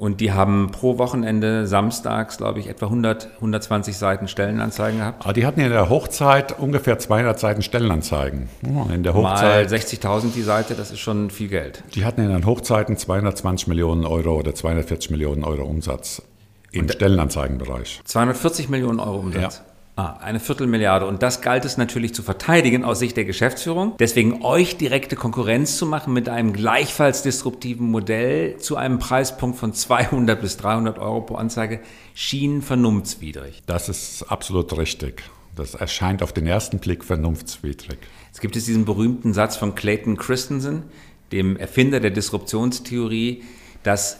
Und 0.00 0.22
die 0.22 0.32
haben 0.32 0.70
pro 0.70 0.96
Wochenende 0.96 1.66
samstags, 1.66 2.38
glaube 2.38 2.58
ich, 2.58 2.68
etwa 2.68 2.86
100, 2.86 3.32
120 3.34 3.98
Seiten 3.98 4.28
Stellenanzeigen 4.28 5.00
gehabt. 5.00 5.20
Aber 5.20 5.28
ah, 5.28 5.32
die 5.34 5.44
hatten 5.44 5.60
ja 5.60 5.66
in 5.66 5.72
der 5.72 5.90
Hochzeit 5.90 6.58
ungefähr 6.58 6.98
200 6.98 7.38
Seiten 7.38 7.60
Stellenanzeigen. 7.60 8.48
In 8.62 9.02
der 9.02 9.12
Hochzeit. 9.12 9.70
Mal 9.70 9.78
60.000 9.78 10.32
die 10.32 10.40
Seite, 10.40 10.74
das 10.74 10.90
ist 10.90 11.00
schon 11.00 11.28
viel 11.28 11.48
Geld. 11.48 11.84
Die 11.94 12.06
hatten 12.06 12.22
in 12.22 12.30
den 12.30 12.46
Hochzeiten 12.46 12.96
220 12.96 13.68
Millionen 13.68 14.06
Euro 14.06 14.38
oder 14.38 14.54
240 14.54 15.10
Millionen 15.10 15.44
Euro 15.44 15.64
Umsatz 15.64 16.22
im 16.72 16.88
Stellenanzeigenbereich. 16.88 18.00
240 18.02 18.70
Millionen 18.70 19.00
Euro 19.00 19.18
Umsatz. 19.18 19.58
Ja. 19.58 19.69
Ah, 20.00 20.16
eine 20.22 20.40
Viertelmilliarde. 20.40 21.04
Und 21.04 21.22
das 21.22 21.42
galt 21.42 21.66
es 21.66 21.76
natürlich 21.76 22.14
zu 22.14 22.22
verteidigen 22.22 22.84
aus 22.84 23.00
Sicht 23.00 23.18
der 23.18 23.26
Geschäftsführung. 23.26 23.96
Deswegen 23.98 24.42
euch 24.42 24.78
direkte 24.78 25.14
Konkurrenz 25.14 25.76
zu 25.76 25.84
machen 25.84 26.14
mit 26.14 26.26
einem 26.30 26.54
gleichfalls 26.54 27.20
disruptiven 27.20 27.90
Modell 27.90 28.56
zu 28.56 28.76
einem 28.76 28.98
Preispunkt 28.98 29.58
von 29.58 29.74
200 29.74 30.40
bis 30.40 30.56
300 30.56 30.98
Euro 30.98 31.20
pro 31.20 31.34
Anzeige 31.34 31.80
schien 32.14 32.62
vernunftswidrig. 32.62 33.62
Das 33.66 33.90
ist 33.90 34.22
absolut 34.22 34.74
richtig. 34.78 35.22
Das 35.54 35.74
erscheint 35.74 36.22
auf 36.22 36.32
den 36.32 36.46
ersten 36.46 36.78
Blick 36.78 37.04
vernunftswidrig. 37.04 37.98
Es 38.32 38.40
gibt 38.40 38.56
es 38.56 38.64
diesen 38.64 38.86
berühmten 38.86 39.34
Satz 39.34 39.58
von 39.58 39.74
Clayton 39.74 40.16
Christensen, 40.16 40.84
dem 41.30 41.58
Erfinder 41.58 42.00
der 42.00 42.10
Disruptionstheorie, 42.10 43.42
dass 43.82 44.16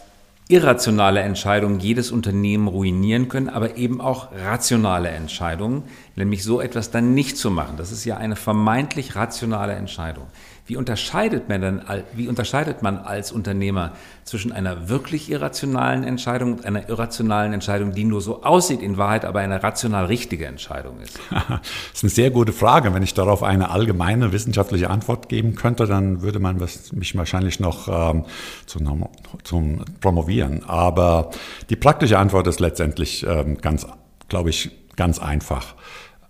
irrationale 0.51 1.21
Entscheidungen 1.21 1.79
jedes 1.79 2.11
Unternehmen 2.11 2.67
ruinieren 2.67 3.29
können, 3.29 3.49
aber 3.49 3.77
eben 3.77 4.01
auch 4.01 4.31
rationale 4.33 5.09
Entscheidungen, 5.09 5.83
nämlich 6.15 6.43
so 6.43 6.59
etwas 6.59 6.91
dann 6.91 7.13
nicht 7.13 7.37
zu 7.37 7.49
machen. 7.51 7.77
Das 7.77 7.91
ist 7.91 8.03
ja 8.03 8.17
eine 8.17 8.35
vermeintlich 8.35 9.15
rationale 9.15 9.73
Entscheidung. 9.73 10.25
Wie 10.65 10.77
unterscheidet 10.77 11.49
man 11.49 11.61
denn, 11.61 11.81
wie 12.13 12.27
unterscheidet 12.27 12.81
man 12.81 12.97
als 12.97 13.31
Unternehmer 13.31 13.91
zwischen 14.23 14.51
einer 14.51 14.89
wirklich 14.89 15.29
irrationalen 15.29 16.03
Entscheidung 16.03 16.53
und 16.53 16.65
einer 16.65 16.87
irrationalen 16.87 17.53
Entscheidung, 17.53 17.93
die 17.93 18.03
nur 18.03 18.21
so 18.21 18.43
aussieht, 18.43 18.81
in 18.81 18.97
Wahrheit 18.97 19.25
aber 19.25 19.39
eine 19.39 19.63
rational 19.63 20.05
richtige 20.05 20.45
Entscheidung 20.45 20.99
ist? 21.01 21.19
das 21.29 21.59
ist 21.93 22.03
eine 22.03 22.09
sehr 22.09 22.31
gute 22.31 22.53
Frage. 22.53 22.93
Wenn 22.93 23.03
ich 23.03 23.13
darauf 23.13 23.43
eine 23.43 23.71
allgemeine 23.71 24.31
wissenschaftliche 24.31 24.89
Antwort 24.89 25.29
geben 25.29 25.55
könnte, 25.55 25.87
dann 25.87 26.21
würde 26.21 26.39
man 26.39 26.57
mich 26.91 27.17
wahrscheinlich 27.17 27.59
noch 27.59 27.87
ähm, 27.87 28.25
zum, 28.65 29.09
zum 29.43 29.83
promovieren. 29.99 30.63
Aber 30.63 31.31
die 31.69 31.75
praktische 31.75 32.19
Antwort 32.19 32.47
ist 32.47 32.59
letztendlich 32.59 33.25
ähm, 33.27 33.57
ganz, 33.57 33.87
glaube 34.29 34.51
ich, 34.51 34.71
ganz 34.95 35.19
einfach 35.19 35.75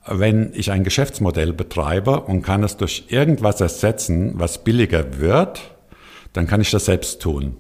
wenn 0.06 0.52
ich 0.54 0.72
ein 0.72 0.84
Geschäftsmodell 0.84 1.54
betreibe 1.54 2.22
und 2.22 2.42
kann 2.42 2.64
es 2.64 2.78
durch 2.78 3.06
irgendwas 3.10 3.62
ersetzen, 3.62 4.34
was 4.36 4.64
billiger 4.64 5.20
wird, 5.20 5.62
dann 6.34 6.48
kann 6.48 6.62
ich 6.62 6.72
das 6.72 6.86
selbst 6.86 7.22
tun. 7.22 7.58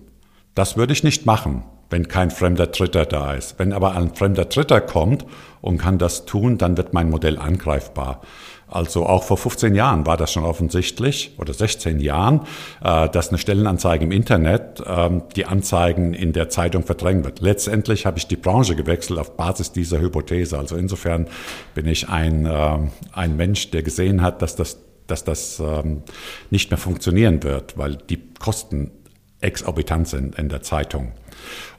Das 0.55 0.75
würde 0.75 0.93
ich 0.93 1.03
nicht 1.03 1.25
machen, 1.25 1.63
wenn 1.89 2.07
kein 2.07 2.31
fremder 2.31 2.67
Dritter 2.67 3.05
da 3.05 3.33
ist. 3.33 3.59
Wenn 3.59 3.73
aber 3.73 3.95
ein 3.95 4.15
fremder 4.15 4.45
Dritter 4.45 4.81
kommt 4.81 5.25
und 5.61 5.77
kann 5.77 5.97
das 5.97 6.25
tun, 6.25 6.57
dann 6.57 6.77
wird 6.77 6.93
mein 6.93 7.09
Modell 7.09 7.37
angreifbar. 7.37 8.21
Also 8.71 9.05
auch 9.05 9.23
vor 9.23 9.37
15 9.37 9.75
Jahren 9.75 10.05
war 10.05 10.15
das 10.15 10.31
schon 10.31 10.45
offensichtlich 10.45 11.35
oder 11.37 11.53
16 11.53 11.99
Jahren, 11.99 12.41
äh, 12.83 13.09
dass 13.09 13.29
eine 13.29 13.37
Stellenanzeige 13.37 14.05
im 14.05 14.11
Internet 14.11 14.81
ähm, 14.87 15.23
die 15.35 15.45
Anzeigen 15.45 16.13
in 16.13 16.31
der 16.31 16.49
Zeitung 16.49 16.83
verdrängen 16.83 17.25
wird. 17.25 17.41
Letztendlich 17.41 18.05
habe 18.05 18.17
ich 18.17 18.27
die 18.27 18.37
Branche 18.37 18.75
gewechselt 18.75 19.19
auf 19.19 19.35
Basis 19.35 19.73
dieser 19.73 19.99
Hypothese. 19.99 20.57
Also 20.57 20.77
insofern 20.77 21.27
bin 21.75 21.85
ich 21.85 22.07
ein, 22.07 22.45
äh, 22.45 22.79
ein 23.11 23.35
Mensch, 23.35 23.71
der 23.71 23.83
gesehen 23.83 24.21
hat, 24.21 24.41
dass 24.41 24.55
das, 24.55 24.79
dass 25.05 25.25
das 25.25 25.59
ähm, 25.59 26.03
nicht 26.49 26.71
mehr 26.71 26.77
funktionieren 26.77 27.43
wird, 27.43 27.77
weil 27.77 27.97
die 27.97 28.21
Kosten 28.39 28.91
exorbitant 29.41 30.07
sind 30.07 30.35
in 30.39 30.47
der 30.47 30.61
Zeitung. 30.61 31.11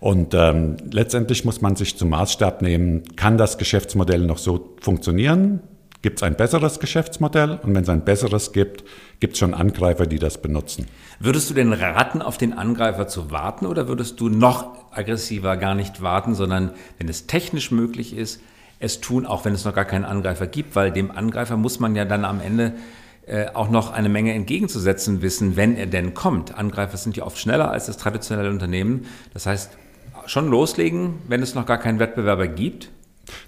Und 0.00 0.34
ähm, 0.34 0.76
letztendlich 0.90 1.44
muss 1.44 1.62
man 1.62 1.76
sich 1.76 1.96
zum 1.96 2.10
Maßstab 2.10 2.60
nehmen, 2.60 3.04
kann 3.16 3.38
das 3.38 3.56
Geschäftsmodell 3.56 4.26
noch 4.26 4.38
so 4.38 4.76
funktionieren? 4.80 5.60
Gibt 6.02 6.18
es 6.18 6.24
ein 6.24 6.34
besseres 6.34 6.80
Geschäftsmodell? 6.80 7.60
Und 7.62 7.76
wenn 7.76 7.84
es 7.84 7.88
ein 7.88 8.04
besseres 8.04 8.50
gibt, 8.50 8.82
gibt 9.20 9.34
es 9.34 9.38
schon 9.38 9.54
Angreifer, 9.54 10.04
die 10.04 10.18
das 10.18 10.42
benutzen. 10.42 10.88
Würdest 11.20 11.48
du 11.48 11.54
denn 11.54 11.72
raten, 11.72 12.20
auf 12.20 12.38
den 12.38 12.52
Angreifer 12.52 13.06
zu 13.06 13.30
warten 13.30 13.66
oder 13.66 13.86
würdest 13.86 14.18
du 14.20 14.28
noch 14.28 14.74
aggressiver 14.90 15.56
gar 15.56 15.76
nicht 15.76 16.02
warten, 16.02 16.34
sondern 16.34 16.72
wenn 16.98 17.08
es 17.08 17.28
technisch 17.28 17.70
möglich 17.70 18.16
ist, 18.16 18.40
es 18.80 19.00
tun, 19.00 19.26
auch 19.26 19.44
wenn 19.44 19.54
es 19.54 19.64
noch 19.64 19.74
gar 19.74 19.84
keinen 19.84 20.04
Angreifer 20.04 20.48
gibt, 20.48 20.74
weil 20.74 20.90
dem 20.90 21.12
Angreifer 21.12 21.56
muss 21.56 21.78
man 21.78 21.94
ja 21.94 22.04
dann 22.04 22.24
am 22.24 22.40
Ende 22.40 22.72
äh, 23.26 23.46
auch 23.54 23.70
noch 23.70 23.92
eine 23.92 24.08
Menge 24.08 24.32
entgegenzusetzen 24.32 25.22
wissen, 25.22 25.54
wenn 25.54 25.76
er 25.76 25.86
denn 25.86 26.14
kommt. 26.14 26.58
Angreifer 26.58 26.96
sind 26.96 27.16
ja 27.16 27.22
oft 27.22 27.38
schneller 27.38 27.70
als 27.70 27.86
das 27.86 27.96
traditionelle 27.96 28.50
Unternehmen. 28.50 29.06
Das 29.32 29.46
heißt, 29.46 29.78
schon 30.26 30.48
loslegen, 30.48 31.14
wenn 31.28 31.42
es 31.42 31.54
noch 31.54 31.64
gar 31.64 31.78
keinen 31.78 32.00
Wettbewerber 32.00 32.48
gibt 32.48 32.90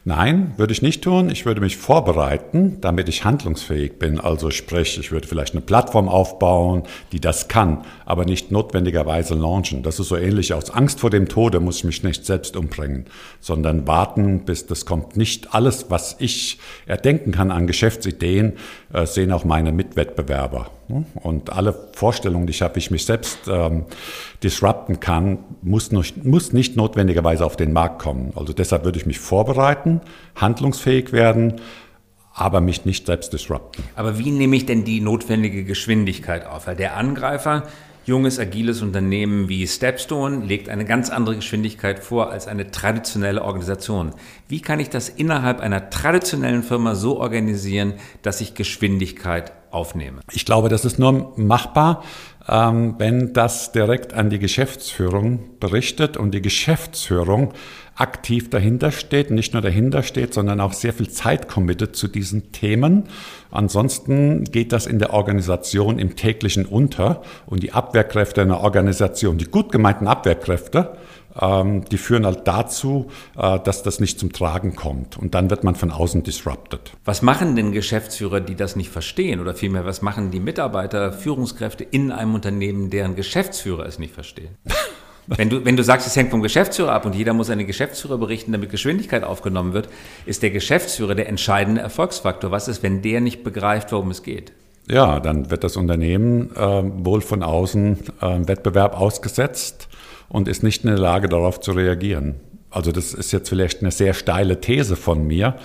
Nein, 0.05 0.53
würde 0.57 0.73
ich 0.73 0.83
nicht 0.83 1.03
tun. 1.03 1.31
Ich 1.31 1.47
würde 1.47 1.61
mich 1.61 1.77
vorbereiten, 1.77 2.79
damit 2.81 3.09
ich 3.09 3.25
handlungsfähig 3.25 3.99
bin. 3.99 4.21
Also 4.21 4.51
sprich, 4.51 4.99
ich 4.99 5.13
würde 5.13 5.27
vielleicht 5.27 5.55
eine 5.55 5.63
Plattform 5.63 6.09
aufbauen, 6.09 6.83
die 7.13 7.21
das 7.21 7.49
kann, 7.49 7.85
aber 8.05 8.25
nicht 8.25 8.51
notwendigerweise 8.51 9.35
launchen. 9.35 9.83
Das 9.83 9.99
ist 9.99 10.09
so 10.09 10.17
ähnlich 10.17 10.53
aus 10.53 10.71
Angst 10.71 11.01
vor 11.01 11.11
dem 11.11 11.29
Tode 11.29 11.61
muss 11.61 11.79
ich 11.79 11.85
mich 11.85 12.03
nicht 12.03 12.25
selbst 12.25 12.57
umbringen, 12.57 13.07
sondern 13.41 13.87
warten, 13.87 14.45
bis 14.45 14.67
das 14.67 14.87
kommt. 14.87 15.17
Nicht 15.17 15.55
alles, 15.55 15.87
was 15.89 16.17
ich 16.19 16.59
erdenken 16.87 17.33
kann 17.33 17.51
an 17.51 17.67
Geschäftsideen, 17.67 18.55
äh, 18.93 19.07
sehen 19.07 19.33
auch 19.33 19.45
meine 19.45 19.73
Mitwettbewerber. 19.73 20.71
Und 21.15 21.51
alle 21.51 21.75
Vorstellungen, 21.93 22.47
die 22.47 22.53
ich 22.53 22.63
habe, 22.63 22.77
wie 22.77 22.81
ich 22.81 22.91
mich 22.91 23.05
selbst 23.05 23.39
ähm, 23.49 23.85
disrupten 24.43 25.01
kann, 25.01 25.39
muss, 25.63 25.93
nicht, 25.93 26.25
muss 26.25 26.53
nicht 26.53 26.77
notwendigerweise 26.77 27.45
auf 27.45 27.57
den 27.57 27.73
Markt 27.73 28.01
kommen. 28.01 28.33
Also 28.37 28.53
deshalb 28.53 28.85
würde 28.85 28.99
ich 28.99 29.07
mich 29.07 29.19
vorbereiten, 29.19 30.01
handlungsfähig 30.37 31.13
werden, 31.13 31.61
aber 32.35 32.61
mich 32.61 32.85
nicht 32.85 33.07
selbst 33.07 33.33
disrupten. 33.33 33.83
Aber 33.95 34.19
wie 34.19 34.31
nehme 34.31 34.57
ich 34.57 34.67
denn 34.67 34.85
die 34.85 35.01
notwendige 35.01 35.65
Geschwindigkeit 35.65 36.47
auf? 36.47 36.67
Weil 36.67 36.77
der 36.77 36.97
Angreifer 36.97 37.63
junges, 38.07 38.39
agiles 38.39 38.83
Unternehmen 38.83 39.49
wie 39.49 39.67
Stepstone 39.67 40.45
legt 40.45 40.69
eine 40.69 40.85
ganz 40.85 41.11
andere 41.11 41.37
Geschwindigkeit 41.37 42.01
vor 42.01 42.31
als 42.31 42.47
eine 42.47 42.71
traditionelle 42.71 43.43
Organisation. 43.43 44.13
Wie 44.49 44.61
kann 44.61 44.81
ich 44.81 44.91
das 44.91 45.09
innerhalb 45.09 45.61
einer 45.61 45.91
traditionellen 45.91 46.63
Firma 46.63 46.95
so 46.95 47.19
organisieren, 47.19 47.95
dass 48.23 48.41
ich 48.41 48.55
Geschwindigkeit 48.55 49.53
aufnehme? 49.71 50.21
Ich 50.33 50.45
glaube, 50.45 50.69
das 50.69 50.85
ist 50.85 50.99
nur 50.99 51.33
machbar, 51.37 52.03
ähm, 52.49 52.95
wenn 52.99 53.33
das 53.33 53.73
direkt 53.73 54.13
an 54.13 54.31
die 54.31 54.39
Geschäftsführung 54.39 55.59
berichtet 55.59 56.17
und 56.17 56.33
die 56.33 56.43
Geschäftsführung 56.43 57.55
aktiv 57.97 58.51
dahinter 58.51 58.91
steht, 58.91 59.31
nicht 59.31 59.53
nur 59.53 59.63
dahinter 59.63 60.03
steht, 60.03 60.35
sondern 60.35 60.61
auch 60.61 60.73
sehr 60.73 60.93
viel 60.93 61.09
Zeit 61.09 61.49
committet 61.49 61.97
zu 61.97 62.09
diesen 62.09 62.53
Themen. 62.53 63.05
Ansonsten 63.51 64.45
geht 64.45 64.73
das 64.73 64.87
in 64.87 64.99
der 64.99 65.13
Organisation 65.13 65.99
im 65.99 66.17
täglichen 66.17 66.67
unter 66.67 67.23
und 67.47 67.63
die 67.63 67.73
Abwehrkräfte 67.73 68.43
einer 68.43 68.61
Organisation, 68.61 69.39
die 69.39 69.45
gut 69.45 69.71
gemeinten 69.71 70.09
Abwehrkräfte, 70.09 70.97
ähm, 71.41 71.85
die 71.85 71.99
führen 71.99 72.27
halt 72.27 72.47
dazu, 72.47 73.11
äh, 73.37 73.59
dass 73.61 73.83
das 73.83 74.01
nicht 74.01 74.19
zum 74.19 74.33
Tragen 74.33 74.77
kommt. 74.77 75.17
Und 75.17 75.35
dann 75.35 75.51
wird 75.51 75.65
man 75.65 75.75
von 75.75 75.91
außen 75.91 76.23
disrupted. 76.23 76.93
Was 77.05 77.23
machen 77.23 77.57
denn 77.57 77.73
Geschäftsführer, 77.73 78.41
die 78.41 78.55
das 78.55 78.77
nicht 78.77 78.91
verstehen? 78.91 79.41
Oder 79.41 79.55
vielmehr, 79.55 79.85
was 79.85 80.03
machen 80.03 80.31
die 80.31 80.41
Mitarbeiter, 80.41 81.13
Führungskräfte 81.13 81.85
in 81.85 82.13
einem 82.13 82.35
Unternehmen, 82.35 82.91
deren 82.91 83.17
Geschäftsführer 83.17 83.87
es 83.87 83.99
nicht 83.99 84.15
verstehen? 84.15 84.57
Wenn 85.27 85.49
du, 85.49 85.65
wenn 85.65 85.77
du 85.77 85.83
sagst, 85.83 86.07
es 86.07 86.17
hängt 86.17 86.31
vom 86.31 86.43
Geschäftsführer 86.43 86.93
ab 86.93 87.07
und 87.07 87.15
jeder 87.15 87.33
muss 87.33 87.51
eine 87.51 87.65
Geschäftsführer 87.65 88.19
berichten, 88.19 88.53
damit 88.53 88.71
Geschwindigkeit 88.71 89.25
aufgenommen 89.25 89.73
wird, 89.73 89.89
ist 90.27 90.43
der 90.43 90.51
Geschäftsführer 90.51 91.15
der 91.15 91.29
entscheidende 91.29 91.81
Erfolgsfaktor. 91.81 92.51
Was 92.51 92.69
ist, 92.69 92.83
wenn 92.83 93.01
der 93.03 93.21
nicht 93.21 93.43
begreift, 93.43 93.93
worum 93.93 94.11
es 94.11 94.23
geht? 94.23 94.53
Ja, 94.91 95.21
dann 95.21 95.51
wird 95.51 95.65
das 95.65 95.77
Unternehmen 95.77 96.55
äh, 96.57 96.83
wohl 97.05 97.23
von 97.23 97.43
außen 97.43 97.99
äh, 98.21 98.49
Wettbewerb 98.49 99.01
ausgesetzt 99.01 99.89
und 100.29 100.47
ist 100.47 100.63
nicht 100.63 100.85
in 100.85 100.91
der 100.91 100.99
Lage, 100.99 101.29
darauf 101.29 101.61
zu 101.61 101.73
reagieren. 101.73 102.35
Also 102.71 102.93
das 102.93 103.15
ist 103.15 103.33
jetzt 103.33 103.49
vielleicht 103.49 103.81
eine 103.81 103.93
sehr 103.93 104.13
steile 104.13 104.61
These 104.61 104.97
von 104.97 105.27
mir. 105.27 105.57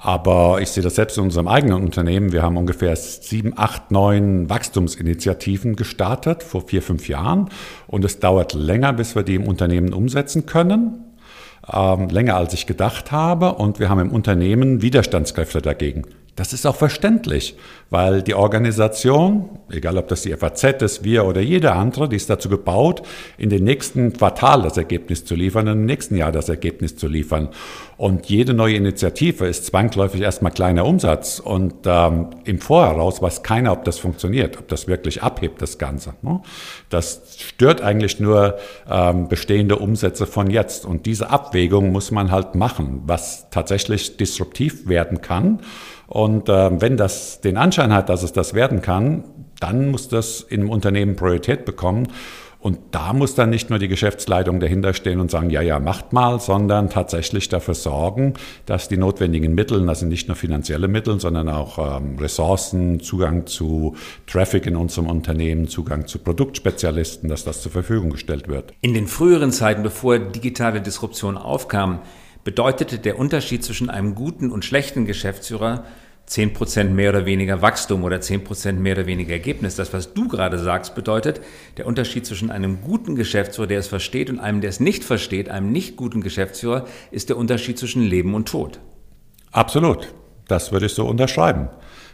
Aber 0.00 0.60
ich 0.60 0.68
sehe 0.68 0.82
das 0.82 0.94
selbst 0.94 1.18
in 1.18 1.24
unserem 1.24 1.48
eigenen 1.48 1.82
Unternehmen. 1.82 2.32
Wir 2.32 2.42
haben 2.42 2.56
ungefähr 2.56 2.94
sieben, 2.94 3.52
acht, 3.56 3.90
neun 3.90 4.48
Wachstumsinitiativen 4.48 5.74
gestartet 5.74 6.44
vor 6.44 6.68
vier, 6.68 6.82
fünf 6.82 7.08
Jahren. 7.08 7.48
Und 7.88 8.04
es 8.04 8.20
dauert 8.20 8.54
länger, 8.54 8.92
bis 8.92 9.16
wir 9.16 9.24
die 9.24 9.34
im 9.34 9.48
Unternehmen 9.48 9.92
umsetzen 9.92 10.46
können. 10.46 11.04
Ähm, 11.70 12.08
länger 12.10 12.36
als 12.36 12.54
ich 12.54 12.66
gedacht 12.66 13.10
habe. 13.10 13.54
Und 13.54 13.80
wir 13.80 13.88
haben 13.88 13.98
im 13.98 14.12
Unternehmen 14.12 14.82
Widerstandskräfte 14.82 15.62
dagegen. 15.62 16.04
Das 16.38 16.52
ist 16.52 16.66
auch 16.66 16.76
verständlich, 16.76 17.56
weil 17.90 18.22
die 18.22 18.34
Organisation, 18.34 19.58
egal 19.72 19.98
ob 19.98 20.06
das 20.06 20.22
die 20.22 20.32
FAZ 20.32 20.82
ist, 20.82 21.02
wir 21.02 21.24
oder 21.24 21.40
jeder 21.40 21.74
andere, 21.74 22.08
die 22.08 22.14
ist 22.14 22.30
dazu 22.30 22.48
gebaut, 22.48 23.02
in 23.38 23.50
den 23.50 23.64
nächsten 23.64 24.12
Quartal 24.12 24.62
das 24.62 24.76
Ergebnis 24.76 25.24
zu 25.24 25.34
liefern, 25.34 25.66
im 25.66 25.84
nächsten 25.84 26.14
Jahr 26.14 26.30
das 26.30 26.48
Ergebnis 26.48 26.96
zu 26.96 27.08
liefern. 27.08 27.48
Und 27.96 28.26
jede 28.26 28.54
neue 28.54 28.76
Initiative 28.76 29.48
ist 29.48 29.66
zwangsläufig 29.66 30.20
erstmal 30.20 30.52
kleiner 30.52 30.86
Umsatz. 30.86 31.40
Und 31.40 31.74
ähm, 31.86 32.28
im 32.44 32.60
Vorheraus 32.60 33.20
weiß 33.20 33.42
keiner, 33.42 33.72
ob 33.72 33.84
das 33.84 33.98
funktioniert, 33.98 34.60
ob 34.60 34.68
das 34.68 34.86
wirklich 34.86 35.24
abhebt, 35.24 35.60
das 35.60 35.76
Ganze. 35.76 36.14
Ne? 36.22 36.40
Das 36.88 37.36
stört 37.36 37.80
eigentlich 37.80 38.20
nur 38.20 38.58
ähm, 38.88 39.26
bestehende 39.26 39.74
Umsätze 39.74 40.26
von 40.26 40.48
jetzt. 40.50 40.86
Und 40.86 41.06
diese 41.06 41.30
Abwägung 41.30 41.90
muss 41.90 42.12
man 42.12 42.30
halt 42.30 42.54
machen, 42.54 43.02
was 43.06 43.50
tatsächlich 43.50 44.16
disruptiv 44.16 44.86
werden 44.86 45.20
kann. 45.20 45.58
Und 46.08 46.48
äh, 46.48 46.80
wenn 46.80 46.96
das 46.96 47.40
den 47.40 47.56
Anschein 47.56 47.92
hat, 47.92 48.08
dass 48.08 48.22
es 48.22 48.32
das 48.32 48.54
werden 48.54 48.82
kann, 48.82 49.24
dann 49.60 49.90
muss 49.90 50.08
das 50.08 50.40
im 50.40 50.70
Unternehmen 50.70 51.16
Priorität 51.16 51.64
bekommen. 51.64 52.08
Und 52.60 52.78
da 52.90 53.12
muss 53.12 53.36
dann 53.36 53.50
nicht 53.50 53.70
nur 53.70 53.78
die 53.78 53.86
Geschäftsleitung 53.86 54.58
dahinter 54.58 54.92
stehen 54.92 55.20
und 55.20 55.30
sagen, 55.30 55.48
ja, 55.48 55.62
ja, 55.62 55.78
macht 55.78 56.12
mal, 56.12 56.40
sondern 56.40 56.90
tatsächlich 56.90 57.48
dafür 57.48 57.74
sorgen, 57.74 58.34
dass 58.66 58.88
die 58.88 58.96
notwendigen 58.96 59.54
Mittel, 59.54 59.84
das 59.86 60.00
sind 60.00 60.08
nicht 60.08 60.26
nur 60.26 60.36
finanzielle 60.36 60.88
Mittel, 60.88 61.20
sondern 61.20 61.48
auch 61.48 61.78
ähm, 61.78 62.18
Ressourcen, 62.18 62.98
Zugang 62.98 63.46
zu 63.46 63.94
Traffic 64.26 64.66
in 64.66 64.74
unserem 64.74 65.06
Unternehmen, 65.06 65.68
Zugang 65.68 66.08
zu 66.08 66.18
Produktspezialisten, 66.18 67.28
dass 67.28 67.44
das 67.44 67.62
zur 67.62 67.70
Verfügung 67.70 68.10
gestellt 68.10 68.48
wird. 68.48 68.72
In 68.80 68.92
den 68.92 69.06
früheren 69.06 69.52
Zeiten, 69.52 69.84
bevor 69.84 70.18
digitale 70.18 70.80
Disruption 70.80 71.36
aufkam, 71.38 72.00
bedeutete 72.48 72.98
der 72.98 73.18
Unterschied 73.18 73.62
zwischen 73.62 73.90
einem 73.90 74.14
guten 74.14 74.50
und 74.50 74.64
schlechten 74.64 75.04
Geschäftsführer 75.04 75.84
10% 76.30 76.84
mehr 76.84 77.10
oder 77.10 77.26
weniger 77.26 77.60
Wachstum 77.60 78.04
oder 78.04 78.16
10% 78.16 78.72
mehr 78.72 78.94
oder 78.94 79.04
weniger 79.04 79.32
Ergebnis. 79.32 79.76
Das, 79.76 79.92
was 79.92 80.14
du 80.14 80.28
gerade 80.28 80.58
sagst, 80.58 80.94
bedeutet, 80.94 81.42
der 81.76 81.86
Unterschied 81.86 82.24
zwischen 82.24 82.50
einem 82.50 82.80
guten 82.80 83.16
Geschäftsführer, 83.16 83.66
der 83.66 83.80
es 83.80 83.88
versteht, 83.88 84.30
und 84.30 84.38
einem, 84.38 84.62
der 84.62 84.70
es 84.70 84.80
nicht 84.80 85.04
versteht, 85.04 85.50
einem 85.50 85.72
nicht 85.72 85.96
guten 85.96 86.22
Geschäftsführer, 86.22 86.86
ist 87.10 87.28
der 87.28 87.36
Unterschied 87.36 87.78
zwischen 87.78 88.02
Leben 88.02 88.34
und 88.34 88.48
Tod. 88.48 88.80
Absolut. 89.52 90.08
Das 90.46 90.72
würde 90.72 90.86
ich 90.86 90.94
so 90.94 91.04
unterschreiben. 91.04 91.68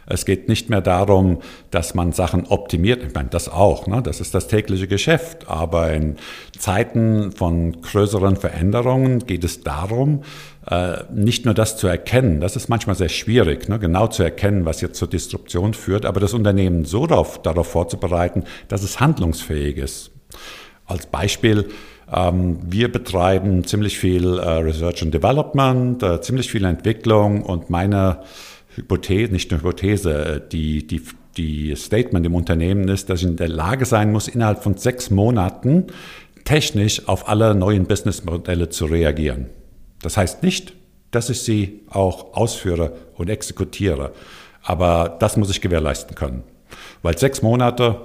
Es 0.07 0.25
geht 0.25 0.47
nicht 0.47 0.69
mehr 0.69 0.81
darum, 0.81 1.39
dass 1.71 1.95
man 1.95 2.11
Sachen 2.11 2.45
optimiert. 2.47 3.03
Ich 3.03 3.13
meine, 3.13 3.29
das 3.29 3.49
auch, 3.49 3.87
ne? 3.87 4.01
das 4.01 4.21
ist 4.21 4.35
das 4.35 4.47
tägliche 4.47 4.87
Geschäft. 4.87 5.47
Aber 5.49 5.91
in 5.91 6.17
Zeiten 6.57 7.31
von 7.31 7.81
größeren 7.81 8.35
Veränderungen 8.35 9.19
geht 9.25 9.43
es 9.43 9.61
darum, 9.61 10.21
äh, 10.69 11.03
nicht 11.13 11.45
nur 11.45 11.53
das 11.53 11.77
zu 11.77 11.87
erkennen, 11.87 12.41
das 12.41 12.55
ist 12.55 12.69
manchmal 12.69 12.95
sehr 12.95 13.09
schwierig, 13.09 13.69
ne? 13.69 13.79
genau 13.79 14.07
zu 14.07 14.23
erkennen, 14.23 14.65
was 14.65 14.81
jetzt 14.81 14.97
zur 14.97 15.07
Disruption 15.07 15.73
führt, 15.73 16.05
aber 16.05 16.19
das 16.19 16.33
Unternehmen 16.33 16.85
so 16.85 17.05
darauf, 17.07 17.41
darauf 17.41 17.67
vorzubereiten, 17.67 18.43
dass 18.67 18.83
es 18.83 18.99
handlungsfähig 18.99 19.77
ist. 19.77 20.11
Als 20.85 21.07
Beispiel, 21.07 21.69
ähm, 22.13 22.59
wir 22.65 22.91
betreiben 22.91 23.63
ziemlich 23.63 23.97
viel 23.97 24.37
äh, 24.37 24.49
Research 24.49 25.01
and 25.01 25.13
Development, 25.13 26.01
äh, 26.03 26.21
ziemlich 26.21 26.51
viel 26.51 26.65
Entwicklung 26.65 27.41
und 27.41 27.69
meine 27.69 28.19
Hypothese, 28.75 29.31
nicht 29.31 29.51
nur 29.51 29.61
Hypothese, 29.61 30.25
äh, 30.25 30.41
die, 30.51 30.85
die, 30.85 31.01
die 31.37 31.75
Statement 31.75 32.25
im 32.25 32.35
Unternehmen 32.35 32.87
ist, 32.87 33.09
dass 33.09 33.21
ich 33.21 33.27
in 33.27 33.37
der 33.37 33.49
Lage 33.49 33.85
sein 33.85 34.11
muss, 34.11 34.27
innerhalb 34.27 34.63
von 34.63 34.77
sechs 34.77 35.09
Monaten 35.09 35.87
technisch 36.43 37.07
auf 37.07 37.27
alle 37.27 37.55
neuen 37.55 37.85
Businessmodelle 37.85 38.69
zu 38.69 38.85
reagieren. 38.85 39.47
Das 40.01 40.17
heißt 40.17 40.43
nicht, 40.43 40.73
dass 41.11 41.29
ich 41.29 41.41
sie 41.41 41.81
auch 41.89 42.33
ausführe 42.33 42.93
und 43.15 43.29
exekutiere, 43.29 44.11
aber 44.63 45.17
das 45.19 45.37
muss 45.37 45.49
ich 45.49 45.61
gewährleisten 45.61 46.15
können. 46.15 46.43
Weil 47.01 47.17
sechs 47.17 47.41
Monate, 47.41 48.01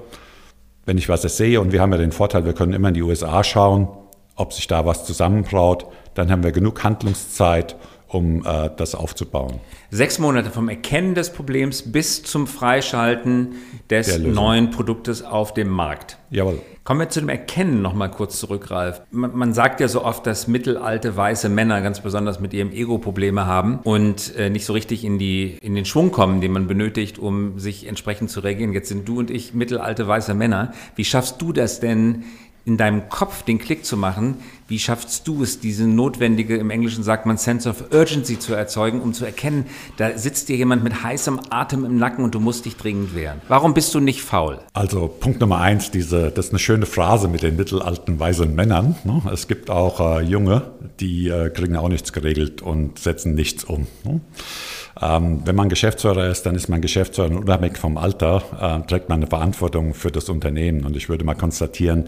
wenn 0.87 0.99
ich 0.99 1.09
was 1.09 1.23
sehe, 1.23 1.61
und 1.61 1.73
wir 1.73 1.81
haben 1.81 1.93
ja 1.93 1.99
den 1.99 2.12
Vorteil, 2.12 2.45
wir 2.45 2.53
können 2.53 2.73
immer 2.73 2.89
in 2.89 2.95
die 2.95 3.03
USA 3.03 3.43
schauen, 3.45 3.89
ob 4.37 4.53
sich 4.53 4.67
da 4.67 4.87
was 4.87 5.05
zusammenbraut, 5.05 5.87
dann 6.15 6.31
haben 6.31 6.43
wir 6.43 6.53
genug 6.53 6.83
Handlungszeit, 6.83 7.77
um 8.12 8.45
äh, 8.45 8.71
das 8.76 8.95
aufzubauen. 8.95 9.61
Sechs 9.90 10.19
Monate 10.19 10.50
vom 10.50 10.69
Erkennen 10.69 11.14
des 11.14 11.33
Problems 11.33 11.93
bis 11.93 12.23
zum 12.23 12.47
Freischalten 12.47 13.55
des 13.88 14.19
neuen 14.19 14.71
Produktes 14.71 15.23
auf 15.23 15.55
dem 15.55 15.69
Markt. 15.69 16.19
Jawohl. 16.31 16.61
Kommen 16.83 17.00
wir 17.00 17.09
zu 17.09 17.21
dem 17.21 17.29
Erkennen 17.29 17.83
noch 17.83 17.95
mal 17.95 18.09
kurz 18.09 18.40
zurück, 18.40 18.71
Ralf. 18.71 19.02
Man, 19.12 19.37
man 19.37 19.52
sagt 19.52 19.81
ja 19.81 19.87
so 19.87 20.05
oft, 20.05 20.26
dass 20.26 20.49
mittelalte 20.49 21.17
weiße 21.17 21.49
Männer 21.49 21.83
ganz 21.83 22.00
besonders 22.00 22.40
mit 22.40 22.52
ihrem 22.52 22.73
Ego 22.73 22.99
Probleme 22.99 23.47
haben 23.47 23.79
und 23.85 24.35
äh, 24.37 24.50
nicht 24.50 24.64
so 24.64 24.73
richtig 24.73 25.05
in, 25.05 25.19
die, 25.19 25.59
in 25.62 25.76
den 25.76 25.85
Schwung 25.85 26.11
kommen, 26.11 26.40
den 26.40 26.50
man 26.52 26.67
benötigt, 26.67 27.19
um 27.19 27.61
sich 27.61 27.87
entsprechend 27.87 28.30
zu 28.30 28.41
reagieren. 28.41 28.73
Jetzt 28.73 28.89
sind 28.89 29.06
du 29.06 29.19
und 29.19 29.30
ich 29.30 29.54
mittelalte 29.54 30.08
weiße 30.08 30.35
Männer. 30.35 30.73
Wie 30.97 31.04
schaffst 31.04 31.41
du 31.41 31.52
das 31.52 31.78
denn, 31.78 32.25
in 32.65 32.76
deinem 32.76 33.08
Kopf 33.08 33.43
den 33.43 33.58
Klick 33.58 33.85
zu 33.85 33.97
machen, 33.97 34.37
wie 34.71 34.78
schaffst 34.78 35.26
du 35.26 35.43
es, 35.43 35.59
diese 35.59 35.87
notwendige, 35.87 36.56
im 36.56 36.71
Englischen 36.71 37.02
sagt 37.02 37.26
man 37.26 37.37
Sense 37.37 37.69
of 37.69 37.93
Urgency 37.93 38.39
zu 38.39 38.54
erzeugen, 38.54 39.00
um 39.00 39.13
zu 39.13 39.25
erkennen, 39.25 39.67
da 39.97 40.17
sitzt 40.17 40.49
dir 40.49 40.56
jemand 40.56 40.85
mit 40.85 41.02
heißem 41.02 41.41
Atem 41.50 41.85
im 41.85 41.99
Nacken 41.99 42.25
und 42.25 42.37
du 42.37 42.41
musst 42.41 42.67
dich 42.67 42.76
dringend 42.76 43.17
wehren. 43.17 43.41
Warum 43.49 43.75
bist 43.75 43.93
du 43.95 44.00
nicht 44.00 44.23
faul? 44.23 44.61
Also 44.73 45.09
Punkt 45.09 45.41
Nummer 45.41 45.61
eins, 45.61 45.91
diese, 45.91 46.30
das 46.30 46.47
ist 46.47 46.52
eine 46.52 46.61
schöne 46.61 46.87
Phrase 46.87 47.26
mit 47.26 47.43
den 47.43 47.56
mittelalten 47.56 48.21
weisen 48.21 48.54
Männern. 48.54 48.95
Ne? 49.02 49.21
Es 49.33 49.49
gibt 49.49 49.71
auch 49.71 49.99
äh, 49.99 50.23
Junge, 50.23 50.71
die 51.00 51.28
äh, 51.28 51.50
kriegen 51.50 51.76
auch 51.76 51.89
nichts 51.89 52.13
geregelt 52.13 52.63
und 52.63 53.00
setzen 53.00 53.35
nichts 53.35 53.65
um. 53.65 53.89
Ne? 54.04 54.21
Ähm, 55.00 55.43
wenn 55.45 55.56
man 55.56 55.69
Geschäftsführer 55.69 56.28
ist, 56.28 56.45
dann 56.45 56.54
ist 56.54 56.69
man 56.69 56.80
Geschäftsführer 56.80 57.30
und 57.30 57.39
unabhängig 57.39 57.78
vom 57.78 57.97
Alter 57.97 58.43
äh, 58.61 58.87
trägt 58.87 59.09
man 59.09 59.21
eine 59.21 59.26
Verantwortung 59.26 59.95
für 59.95 60.11
das 60.11 60.28
Unternehmen. 60.28 60.85
Und 60.85 60.97
ich 60.97 61.09
würde 61.09 61.25
mal 61.25 61.35
konstatieren, 61.35 62.04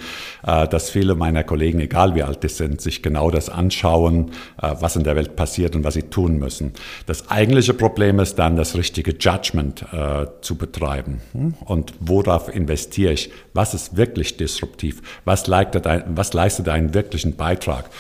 äh, 0.46 0.68
dass 0.68 0.90
viele 0.90 1.14
meiner 1.14 1.42
Kollegen, 1.42 1.81
egal 1.81 2.14
wie 2.14 2.22
alt 2.22 2.42
die 2.42 2.48
sind, 2.57 2.81
sich 2.81 3.03
genau 3.03 3.31
das 3.31 3.49
anschauen, 3.49 4.31
äh, 4.61 4.75
was 4.81 4.97
in 4.97 5.05
der 5.05 5.17
Welt 5.17 5.37
passiert 5.37 5.77
und 5.77 5.85
was 5.85 5.95
sie 5.95 6.03
tun 6.03 6.38
müssen. 6.38 6.73
Das 7.07 7.31
eigentliche 7.31 7.75
Problem 7.75 8.19
ist 8.21 8.37
dann, 8.37 8.57
das 8.57 8.77
richtige 8.77 9.12
Judgment 9.19 9.85
äh, 9.93 10.27
zu 10.41 10.57
betreiben. 10.57 11.21
Hm? 11.33 11.55
Und 11.65 11.95
worauf 12.01 12.55
investiere 12.55 13.12
ich? 13.12 13.31
Was 13.55 13.75
ist 13.75 13.97
wirklich 13.97 14.37
disruptiv? 14.37 15.03
Was 15.25 15.47
leistet, 15.47 15.87
ein, 15.87 16.05
was 16.15 16.33
leistet 16.33 16.69
einen 16.69 16.95
wirklichen 16.95 17.37
Beitrag? 17.37 17.91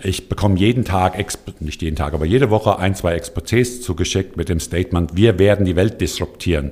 Ich 0.00 0.28
bekomme 0.28 0.56
jeden 0.58 0.84
Tag, 0.84 1.18
nicht 1.60 1.82
jeden 1.82 1.96
Tag, 1.96 2.14
aber 2.14 2.24
jede 2.24 2.50
Woche 2.50 2.78
ein, 2.78 2.94
zwei 2.94 3.16
Exposés 3.16 3.80
zugeschickt 3.80 4.36
mit 4.36 4.48
dem 4.48 4.60
Statement, 4.60 5.16
wir 5.16 5.40
werden 5.40 5.66
die 5.66 5.74
Welt 5.74 6.00
disruptieren. 6.00 6.70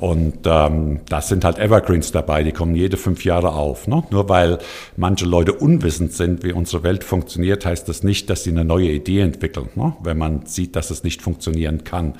Und 0.00 0.46
ähm, 0.46 1.00
das 1.10 1.28
sind 1.28 1.44
halt 1.44 1.58
Evergreens 1.58 2.10
dabei, 2.10 2.42
die 2.42 2.52
kommen 2.52 2.74
jede 2.74 2.96
fünf 2.96 3.22
Jahre 3.24 3.52
auf. 3.52 3.86
Ne? 3.86 4.02
Nur 4.10 4.30
weil 4.30 4.58
manche 4.96 5.26
Leute 5.26 5.52
unwissend 5.52 6.14
sind, 6.14 6.42
wie 6.42 6.52
unsere 6.52 6.82
Welt 6.82 7.04
funktioniert, 7.04 7.66
heißt 7.66 7.86
das 7.86 8.02
nicht, 8.02 8.30
dass 8.30 8.42
sie 8.42 8.50
eine 8.50 8.64
neue 8.64 8.90
Idee 8.90 9.20
entwickeln, 9.20 9.68
ne? 9.74 9.94
wenn 10.02 10.16
man 10.16 10.46
sieht, 10.46 10.74
dass 10.74 10.90
es 10.90 11.04
nicht 11.04 11.20
funktionieren 11.20 11.84
kann. 11.84 12.14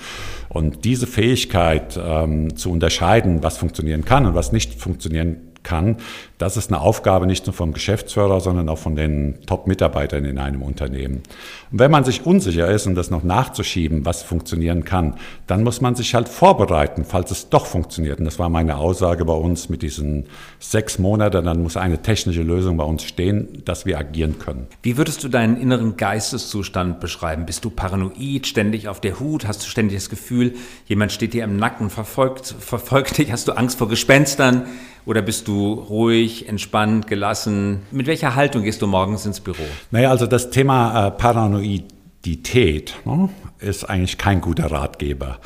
Und 0.51 0.85
diese 0.85 1.07
Fähigkeit 1.07 1.99
ähm, 2.03 2.55
zu 2.55 2.71
unterscheiden, 2.71 3.43
was 3.43 3.57
funktionieren 3.57 4.05
kann 4.05 4.27
und 4.27 4.35
was 4.35 4.53
nicht 4.53 4.75
funktionieren 4.75 5.50
kann. 5.63 5.97
Das 6.39 6.57
ist 6.57 6.73
eine 6.73 6.81
Aufgabe 6.81 7.27
nicht 7.27 7.47
nur 7.47 7.53
vom 7.53 7.73
Geschäftsführer, 7.73 8.41
sondern 8.41 8.69
auch 8.69 8.79
von 8.79 8.97
den 8.97 9.39
Top-Mitarbeitern 9.47 10.25
in 10.25 10.39
einem 10.39 10.63
Unternehmen. 10.63 11.23
Und 11.71 11.79
wenn 11.79 11.91
man 11.91 12.05
sich 12.05 12.25
unsicher 12.25 12.69
ist, 12.69 12.87
um 12.87 12.95
das 12.95 13.11
noch 13.11 13.23
nachzuschieben, 13.23 14.05
was 14.07 14.23
funktionieren 14.23 14.85
kann, 14.85 15.17
dann 15.47 15.63
muss 15.63 15.81
man 15.81 15.95
sich 15.95 16.15
halt 16.15 16.29
vorbereiten, 16.29 17.05
falls 17.05 17.31
es 17.31 17.49
doch 17.51 17.67
funktioniert. 17.67 18.19
Und 18.19 18.25
das 18.25 18.39
war 18.39 18.49
meine 18.49 18.79
Aussage 18.79 19.25
bei 19.25 19.35
uns 19.35 19.69
mit 19.69 19.83
diesen 19.83 20.27
sechs 20.59 20.99
Monaten. 20.99 21.45
Dann 21.45 21.63
muss 21.63 21.77
eine 21.77 22.01
technische 22.03 22.43
Lösung 22.43 22.77
bei 22.77 22.85
uns 22.85 23.05
stehen, 23.05 23.63
dass 23.65 23.85
wir 23.85 23.99
agieren 23.99 24.39
können. 24.39 24.67
Wie 24.83 24.97
würdest 24.97 25.23
du 25.23 25.29
deinen 25.29 25.57
inneren 25.57 25.97
Geisteszustand 25.97 27.01
beschreiben? 27.01 27.47
Bist 27.47 27.65
du 27.65 27.71
paranoid, 27.71 28.47
ständig 28.47 28.89
auf 28.89 29.01
der 29.01 29.21
Hut? 29.21 29.47
Hast 29.47 29.63
du 29.63 29.69
ständig 29.69 29.99
das 29.99 30.11
Gefühl, 30.11 30.55
jemand 30.87 31.13
steht 31.13 31.35
dir 31.35 31.45
im 31.45 31.57
Nacken, 31.57 31.91
verfolgt, 31.91 32.55
verfolgt 32.59 33.19
dich? 33.19 33.31
Hast 33.31 33.49
du 33.49 33.53
Angst 33.53 33.79
vor 33.79 33.89
Gespenstern? 33.89 34.67
Oder 35.07 35.23
bist 35.23 35.49
du 35.49 35.73
ruhig, 35.73 36.49
entspannt, 36.49 37.07
gelassen? 37.07 37.83
Mit 37.91 38.07
welcher 38.07 38.35
Haltung 38.35 38.63
gehst 38.63 38.83
du 38.83 38.87
morgens 38.87 39.27
ins 39.27 39.41
Büro? 39.41 39.63
Naja, 39.91 40.11
also 40.11 40.27
das 40.27 40.51
Thema 40.51 41.07
äh, 41.07 41.11
Paranoidität 41.11 42.97
ne, 43.05 43.29
ist 43.59 43.85
eigentlich 43.85 44.19
kein 44.19 44.41
guter 44.41 44.71
Ratgeber. 44.71 45.39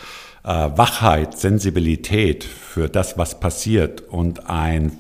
Äh, 0.42 0.48
Wachheit, 0.48 1.38
Sensibilität 1.38 2.44
für 2.44 2.88
das, 2.88 3.16
was 3.16 3.40
passiert 3.40 4.02
und 4.02 4.50
ein 4.50 4.92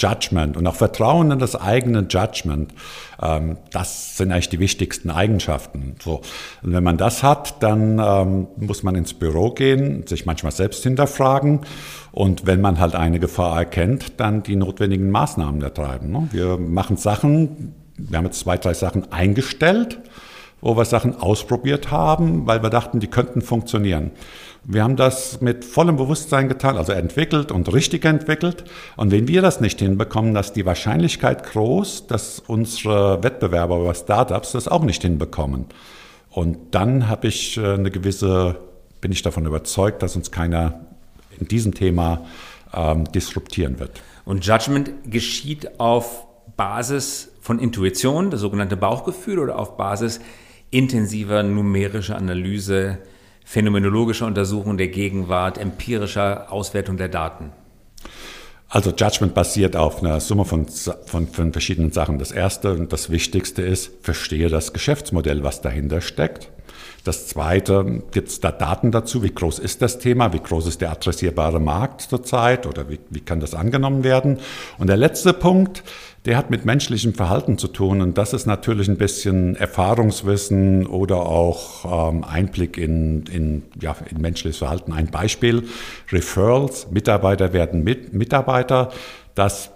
Judgment 0.00 0.56
und 0.56 0.66
auch 0.66 0.74
Vertrauen 0.74 1.30
in 1.30 1.38
das 1.38 1.54
eigene 1.56 2.06
Judgment, 2.08 2.72
ähm, 3.22 3.58
das 3.70 4.16
sind 4.16 4.32
eigentlich 4.32 4.48
die 4.48 4.58
wichtigsten 4.58 5.10
Eigenschaften. 5.10 5.96
So. 6.02 6.22
Und 6.62 6.72
wenn 6.72 6.82
man 6.82 6.96
das 6.96 7.22
hat, 7.22 7.62
dann 7.62 7.98
ähm, 7.98 8.48
muss 8.56 8.82
man 8.82 8.94
ins 8.94 9.14
Büro 9.14 9.50
gehen, 9.50 10.06
sich 10.06 10.26
manchmal 10.26 10.52
selbst 10.52 10.82
hinterfragen 10.82 11.60
und 12.12 12.46
wenn 12.46 12.60
man 12.60 12.80
halt 12.80 12.94
eine 12.94 13.20
Gefahr 13.20 13.58
erkennt, 13.58 14.20
dann 14.20 14.42
die 14.42 14.56
notwendigen 14.56 15.10
Maßnahmen 15.10 15.60
ertreiben. 15.62 16.10
Ne? 16.10 16.28
Wir 16.32 16.56
machen 16.56 16.96
Sachen, 16.96 17.74
wir 17.96 18.18
haben 18.18 18.24
jetzt 18.24 18.40
zwei, 18.40 18.56
drei 18.56 18.74
Sachen 18.74 19.12
eingestellt, 19.12 20.00
wo 20.60 20.76
wir 20.76 20.84
Sachen 20.84 21.16
ausprobiert 21.16 21.90
haben, 21.90 22.46
weil 22.46 22.62
wir 22.62 22.70
dachten, 22.70 23.00
die 23.00 23.06
könnten 23.06 23.42
funktionieren. 23.42 24.10
Wir 24.64 24.82
haben 24.82 24.96
das 24.96 25.40
mit 25.40 25.64
vollem 25.64 25.96
Bewusstsein 25.96 26.48
getan, 26.48 26.76
also 26.76 26.92
entwickelt 26.92 27.50
und 27.50 27.72
richtig 27.72 28.04
entwickelt. 28.04 28.64
Und 28.96 29.10
wenn 29.10 29.26
wir 29.26 29.40
das 29.40 29.60
nicht 29.60 29.78
hinbekommen, 29.78 30.36
ist 30.36 30.52
die 30.52 30.66
Wahrscheinlichkeit 30.66 31.44
groß, 31.44 32.06
dass 32.08 32.40
unsere 32.46 33.22
Wettbewerber 33.22 33.78
oder 33.78 33.94
Startups 33.94 34.52
das 34.52 34.68
auch 34.68 34.82
nicht 34.82 35.02
hinbekommen. 35.02 35.66
Und 36.30 36.58
dann 36.72 37.08
habe 37.08 37.28
ich 37.28 37.56
äh, 37.56 37.74
eine 37.74 37.90
gewisse, 37.90 38.56
bin 39.00 39.12
ich 39.12 39.22
davon 39.22 39.46
überzeugt, 39.46 40.02
dass 40.02 40.14
uns 40.14 40.30
keiner 40.30 40.86
in 41.38 41.48
diesem 41.48 41.74
Thema 41.74 42.26
ähm, 42.74 43.10
disruptieren 43.12 43.80
wird. 43.80 44.02
Und 44.24 44.46
Judgment 44.46 44.90
geschieht 45.10 45.80
auf 45.80 46.26
Basis 46.56 47.32
von 47.40 47.58
Intuition, 47.58 48.30
das 48.30 48.40
sogenannte 48.40 48.76
Bauchgefühl, 48.76 49.38
oder 49.38 49.58
auf 49.58 49.76
Basis 49.76 50.20
intensiver 50.70 51.42
numerischer 51.42 52.16
Analyse, 52.16 52.98
phänomenologischer 53.44 54.26
Untersuchung 54.26 54.76
der 54.76 54.88
Gegenwart, 54.88 55.58
empirischer 55.58 56.52
Auswertung 56.52 56.96
der 56.96 57.08
Daten? 57.08 57.52
Also 58.68 58.90
Judgment 58.90 59.34
basiert 59.34 59.74
auf 59.74 60.00
einer 60.00 60.20
Summe 60.20 60.44
von, 60.44 60.66
von, 61.06 61.26
von 61.26 61.52
verschiedenen 61.52 61.90
Sachen. 61.90 62.20
Das 62.20 62.30
erste 62.30 62.72
und 62.72 62.92
das 62.92 63.10
wichtigste 63.10 63.62
ist, 63.62 63.90
verstehe 64.02 64.48
das 64.48 64.72
Geschäftsmodell, 64.72 65.42
was 65.42 65.60
dahinter 65.60 66.00
steckt. 66.00 66.50
Das 67.04 67.28
zweite, 67.28 68.02
gibt 68.10 68.28
es 68.28 68.40
da 68.40 68.52
Daten 68.52 68.90
dazu? 68.90 69.22
Wie 69.22 69.32
groß 69.32 69.58
ist 69.58 69.80
das 69.80 69.98
Thema? 69.98 70.32
Wie 70.32 70.40
groß 70.40 70.66
ist 70.66 70.80
der 70.82 70.90
adressierbare 70.90 71.58
Markt 71.58 72.02
zurzeit? 72.02 72.66
Oder 72.66 72.90
wie, 72.90 73.00
wie 73.08 73.20
kann 73.20 73.40
das 73.40 73.54
angenommen 73.54 74.04
werden? 74.04 74.38
Und 74.78 74.88
der 74.88 74.98
letzte 74.98 75.32
Punkt, 75.32 75.82
der 76.26 76.36
hat 76.36 76.50
mit 76.50 76.66
menschlichem 76.66 77.14
Verhalten 77.14 77.56
zu 77.56 77.68
tun. 77.68 78.02
Und 78.02 78.18
das 78.18 78.34
ist 78.34 78.46
natürlich 78.46 78.88
ein 78.88 78.98
bisschen 78.98 79.56
Erfahrungswissen 79.56 80.86
oder 80.86 81.20
auch 81.20 82.10
ähm, 82.10 82.24
Einblick 82.24 82.76
in, 82.76 83.24
in, 83.26 83.62
ja, 83.80 83.96
in 84.10 84.20
menschliches 84.20 84.58
Verhalten. 84.58 84.92
Ein 84.92 85.10
Beispiel, 85.10 85.68
Referrals, 86.10 86.90
Mitarbeiter 86.90 87.54
werden 87.54 87.82
mit, 87.82 88.12
Mitarbeiter. 88.12 88.90
Das 89.34 89.70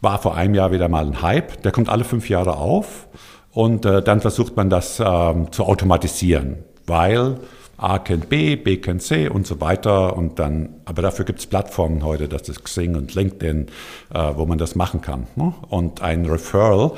war 0.00 0.20
vor 0.20 0.36
einem 0.36 0.54
Jahr 0.54 0.72
wieder 0.72 0.88
mal 0.88 1.06
ein 1.06 1.20
Hype. 1.20 1.62
Der 1.62 1.72
kommt 1.72 1.90
alle 1.90 2.04
fünf 2.04 2.28
Jahre 2.30 2.56
auf. 2.56 3.08
Und 3.52 3.84
äh, 3.84 4.02
dann 4.02 4.20
versucht 4.20 4.56
man 4.56 4.70
das 4.70 5.00
ähm, 5.04 5.52
zu 5.52 5.64
automatisieren, 5.64 6.58
weil 6.86 7.38
A 7.76 7.98
kennt 7.98 8.28
B, 8.28 8.56
B 8.56 8.78
kennt 8.78 9.02
C 9.02 9.28
und 9.28 9.46
so 9.46 9.60
weiter. 9.60 10.16
Und 10.16 10.38
dann, 10.38 10.80
aber 10.84 11.02
dafür 11.02 11.24
gibt 11.24 11.40
es 11.40 11.46
Plattformen 11.46 12.04
heute, 12.04 12.28
das 12.28 12.48
ist 12.48 12.64
Xing 12.64 12.94
und 12.94 13.14
LinkedIn, 13.14 13.66
äh, 14.14 14.30
wo 14.36 14.46
man 14.46 14.56
das 14.56 14.74
machen 14.74 15.00
kann. 15.00 15.26
Ne? 15.36 15.52
Und 15.68 16.00
ein 16.00 16.24
Referral, 16.24 16.92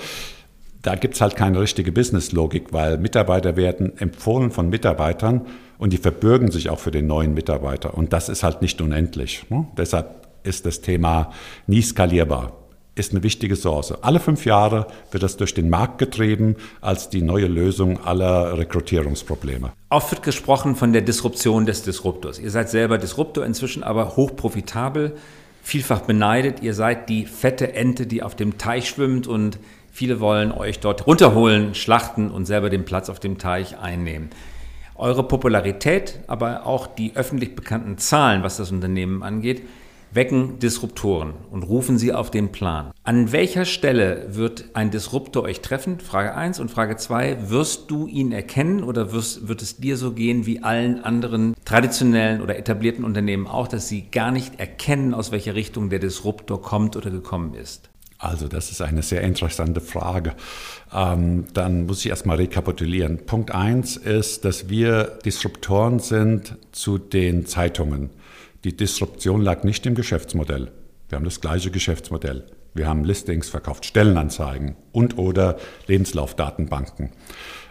da 0.83 0.95
gibt 0.95 1.15
es 1.15 1.21
halt 1.21 1.35
keine 1.35 1.61
richtige 1.61 1.91
Businesslogik, 1.91 2.73
weil 2.73 2.99
Mitarbeiter 2.99 3.57
werden 3.57 3.99
empfohlen 3.99 4.51
von 4.51 4.69
Mitarbeitern 4.69 5.47
und 5.79 5.93
die 5.93 5.97
verbürgen 5.97 6.51
sich 6.51 6.71
auch 6.71 6.79
für 6.79 6.91
den 6.91 7.07
neuen 7.07 7.35
Mitarbeiter. 7.35 7.97
Und 7.97 8.13
das 8.13 8.29
ist 8.29 8.43
halt 8.45 8.63
nicht 8.63 8.81
unendlich. 8.81 9.47
Ne? 9.49 9.67
Deshalb 9.77 10.29
ist 10.45 10.67
das 10.67 10.83
Thema 10.83 11.33
nie 11.67 11.83
skalierbar 11.83 12.53
ist 12.95 13.13
eine 13.13 13.23
wichtige 13.23 13.57
Source. 13.57 13.93
Alle 14.03 14.21
fünf 14.21 14.45
Jahre 14.45 14.87
wird 15.11 15.23
das 15.23 15.37
durch 15.37 15.55
den 15.55 15.69
Markt 15.69 15.99
getrieben 15.99 16.57
als 16.81 17.09
die 17.09 17.23
neue 17.23 17.47
Lösung 17.47 18.05
aller 18.05 18.57
Rekrutierungsprobleme. 18.57 19.73
Oft 19.91 20.13
wird 20.13 20.23
gesprochen 20.23 20.77
von 20.77 20.93
der 20.93 21.03
Disruption 21.03 21.67
des 21.67 21.83
Disruptors. 21.83 22.39
Ihr 22.39 22.51
seid 22.51 22.71
selber 22.71 22.99
Disruptor, 22.99 23.45
inzwischen 23.45 23.83
aber 23.83 24.17
hochprofitabel, 24.17 25.17
vielfach 25.63 26.03
beneidet. 26.03 26.63
Ihr 26.63 26.75
seid 26.75 27.09
die 27.09 27.27
fette 27.27 27.75
Ente, 27.75 28.07
die 28.07 28.23
auf 28.23 28.37
dem 28.37 28.59
Teich 28.59 28.89
schwimmt 28.89 29.27
und 29.27 29.59
viele 29.91 30.21
wollen 30.21 30.53
euch 30.53 30.79
dort 30.79 31.07
runterholen, 31.07 31.75
schlachten 31.75 32.31
und 32.31 32.47
selber 32.47 32.71
den 32.71 32.85
Platz 32.85 33.09
auf 33.09 33.19
dem 33.19 33.39
Teich 33.39 33.79
einnehmen. 33.79 34.31
Eure 34.97 35.27
Popularität, 35.27 36.21
aber 36.29 36.67
auch 36.67 36.87
die 36.87 37.17
öffentlich 37.17 37.57
bekannten 37.57 37.99
Zahlen, 37.99 38.45
was 38.45 38.59
das 38.59 38.71
Unternehmen 38.71 39.25
angeht, 39.25 39.63
wecken 40.15 40.59
Disruptoren 40.61 41.35
und 41.51 41.65
rufen 41.65 41.99
sie 41.99 42.13
auf 42.13 42.31
den 42.31 42.53
Plan. 42.53 42.93
An 43.03 43.33
welcher 43.33 43.65
Stelle 43.65 44.29
wird 44.31 44.67
ein 44.75 44.91
Disruptor 44.91 45.43
euch 45.43 45.61
treffen? 45.61 45.99
Frage 46.01 46.35
1 46.35 46.61
und 46.61 46.71
Frage 46.71 46.97
2, 46.97 47.51
wirst 47.51 47.91
du 47.91 48.07
ihn 48.07 48.33
erkennen 48.33 48.85
oder 48.85 49.13
wirst, 49.13 49.49
wird 49.49 49.63
es 49.63 49.77
dir 49.77 49.97
so 49.97 50.13
gehen 50.13 50.47
wie 50.47 50.63
allen 50.63 51.03
anderen 51.03 51.55
traditionellen 51.65 52.41
oder 52.41 52.57
etablierten 52.57 53.05
Unternehmen 53.05 53.47
auch, 53.47 53.69
dass 53.69 53.89
sie 53.89 54.03
gar 54.11 54.31
nicht 54.31 54.61
erkennen, 54.61 55.15
aus 55.15 55.33
welcher 55.33 55.55
Richtung 55.55 55.91
der 55.91 55.99
Disruptor 55.99 56.63
kommt 56.63 56.97
oder 56.97 57.11
gekommen 57.11 57.55
ist? 57.55 57.91
Also 58.19 58.49
das 58.49 58.71
ist 58.71 58.81
eine 58.81 59.03
sehr 59.03 59.21
interessante 59.23 59.81
Frage. 59.81 60.35
Ähm, 60.95 61.45
dann 61.53 61.87
muss 61.87 62.05
ich 62.05 62.11
erstmal 62.11 62.37
rekapitulieren. 62.37 63.27
Punkt 63.27 63.53
1 63.53 63.97
ist, 63.97 64.45
dass 64.45 64.69
wir 64.69 65.19
Disruptoren 65.25 65.99
sind 65.99 66.57
zu 66.73 66.97
den 66.97 67.45
Zeitungen. 67.45 68.11
Die 68.65 68.75
Disruption 68.75 69.43
lag 69.43 69.63
nicht 69.63 69.85
im 69.85 69.95
Geschäftsmodell. 69.95 70.73
Wir 71.11 71.17
haben 71.17 71.27
das 71.27 71.43
gleiche 71.43 71.71
Geschäftsmodell. 71.71 72.47
Wir 72.73 72.89
haben 72.89 73.05
Listings 73.05 73.51
verkauft, 73.51 73.85
Stellenanzeigen 73.85 74.77
und 74.91 75.19
oder 75.19 75.59
Lebenslaufdatenbanken. 75.87 77.11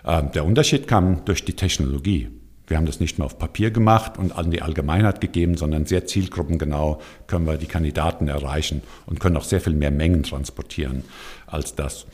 Ähm, 0.06 0.32
der 0.34 0.46
Unterschied 0.46 0.88
kam 0.88 1.26
durch 1.26 1.44
die 1.46 1.56
Technologie. 1.56 2.30
Wir 2.68 2.78
haben 2.78 2.86
das 2.86 3.00
nicht 3.00 3.18
mehr 3.18 3.26
auf 3.26 3.40
Papier 3.40 3.72
gemacht 3.72 4.20
und 4.20 4.38
an 4.38 4.52
die 4.52 4.62
Allgemeinheit 4.62 5.20
gegeben, 5.20 5.58
sondern 5.58 5.88
sehr 5.88 6.06
zielgruppengenau 6.06 7.02
können 7.26 7.48
wir 7.48 7.58
die 7.58 7.66
Kandidaten 7.66 8.28
erreichen 8.28 8.84
und 9.08 9.20
können 9.20 9.36
auch 9.36 9.44
sehr 9.44 9.62
viel 9.62 9.74
mehr 9.74 9.92
Mengen 9.92 10.22
transportieren 10.22 11.04
als 11.48 11.74
das. 11.74 12.06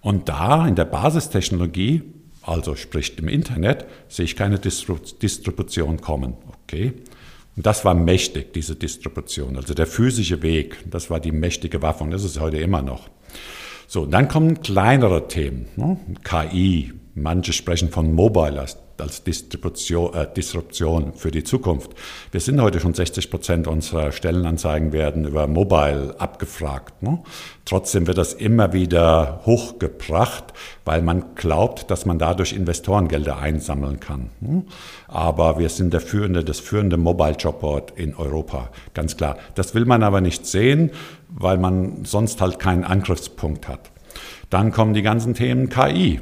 Und 0.00 0.28
da 0.28 0.66
in 0.66 0.76
der 0.76 0.84
Basistechnologie, 0.84 2.02
also 2.42 2.76
sprich 2.76 3.18
im 3.18 3.26
Internet, 3.26 3.84
sehe 4.06 4.24
ich 4.24 4.36
keine 4.36 4.60
Distribution 4.60 6.00
kommen. 6.00 6.34
Okay, 6.62 6.94
und 7.58 7.66
das 7.66 7.84
war 7.84 7.94
mächtig, 7.94 8.52
diese 8.52 8.76
Distribution. 8.76 9.56
Also 9.56 9.74
der 9.74 9.88
physische 9.88 10.42
Weg, 10.42 10.78
das 10.88 11.10
war 11.10 11.18
die 11.18 11.32
mächtige 11.32 11.82
Waffe 11.82 12.04
und 12.04 12.12
das 12.12 12.22
ist 12.22 12.38
heute 12.38 12.58
immer 12.58 12.82
noch. 12.82 13.08
So, 13.88 14.06
dann 14.06 14.28
kommen 14.28 14.60
kleinere 14.60 15.26
Themen. 15.26 15.66
Ne? 15.74 15.96
KI, 16.22 16.92
manche 17.16 17.52
sprechen 17.52 17.88
von 17.88 18.12
Mobile 18.12 18.64
als 19.00 19.22
Distribution, 19.22 20.14
äh, 20.14 20.26
Disruption 20.32 21.12
für 21.14 21.30
die 21.30 21.44
Zukunft. 21.44 21.92
Wir 22.30 22.40
sind 22.40 22.60
heute 22.60 22.80
schon 22.80 22.94
60 22.94 23.30
Prozent 23.30 23.66
unserer 23.66 24.12
Stellenanzeigen 24.12 24.92
werden 24.92 25.26
über 25.26 25.46
Mobile 25.46 26.14
abgefragt. 26.18 27.02
Ne? 27.02 27.20
Trotzdem 27.64 28.06
wird 28.06 28.18
das 28.18 28.34
immer 28.34 28.72
wieder 28.72 29.42
hochgebracht, 29.46 30.52
weil 30.84 31.02
man 31.02 31.34
glaubt, 31.34 31.90
dass 31.90 32.06
man 32.06 32.18
dadurch 32.18 32.52
Investorengelder 32.52 33.38
einsammeln 33.38 34.00
kann. 34.00 34.30
Ne? 34.40 34.64
Aber 35.06 35.58
wir 35.58 35.68
sind 35.68 35.92
der 35.92 36.00
führende, 36.00 36.44
das 36.44 36.60
führende 36.60 36.96
Mobile 36.96 37.36
Jobboard 37.38 37.92
in 37.96 38.14
Europa, 38.14 38.70
ganz 38.94 39.16
klar. 39.16 39.36
Das 39.54 39.74
will 39.74 39.84
man 39.84 40.02
aber 40.02 40.20
nicht 40.20 40.46
sehen, 40.46 40.90
weil 41.28 41.58
man 41.58 42.04
sonst 42.04 42.40
halt 42.40 42.58
keinen 42.58 42.84
Angriffspunkt 42.84 43.68
hat. 43.68 43.90
Dann 44.50 44.72
kommen 44.72 44.94
die 44.94 45.02
ganzen 45.02 45.34
Themen 45.34 45.68
KI. 45.68 46.20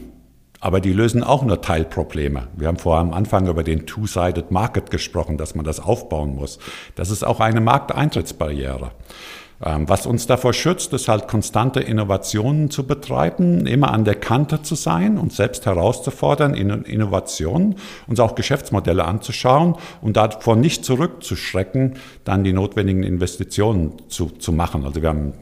Aber 0.61 0.81
die 0.81 0.93
lösen 0.93 1.23
auch 1.23 1.43
nur 1.43 1.61
Teilprobleme. 1.61 2.49
Wir 2.57 2.69
haben 2.69 2.79
vorher 2.79 3.03
am 3.03 3.13
Anfang 3.13 3.47
über 3.47 3.63
den 3.63 3.87
Two-Sided 3.87 4.51
Market 4.51 4.91
gesprochen, 4.91 5.37
dass 5.37 5.55
man 5.55 5.65
das 5.65 5.81
aufbauen 5.81 6.35
muss. 6.35 6.59
Das 6.95 7.11
ist 7.11 7.25
auch 7.25 7.41
eine 7.41 7.61
Markteintrittsbarriere. 7.61 8.91
Ähm, 9.65 9.89
was 9.89 10.07
uns 10.07 10.27
davor 10.27 10.53
schützt, 10.53 10.93
ist 10.93 11.09
halt 11.09 11.29
konstante 11.29 11.81
Innovationen 11.81 12.71
zu 12.71 12.87
betreiben, 12.87 13.67
immer 13.67 13.91
an 13.91 14.05
der 14.05 14.15
Kante 14.15 14.63
zu 14.63 14.75
sein 14.75 15.17
und 15.17 15.33
selbst 15.33 15.65
herauszufordern 15.65 16.55
in 16.55 16.69
Innovationen, 16.83 17.77
uns 18.07 18.21
auch 18.21 18.35
Geschäftsmodelle 18.35 19.05
anzuschauen 19.05 19.77
und 20.03 20.17
davor 20.17 20.57
nicht 20.57 20.85
zurückzuschrecken, 20.85 21.95
dann 22.25 22.45
die 22.45 22.53
notwendigen 22.53 23.03
Investitionen 23.03 23.95
zu, 24.09 24.27
zu 24.27 24.53
machen. 24.53 24.85
Also 24.85 25.01
wir 25.01 25.09
haben 25.09 25.33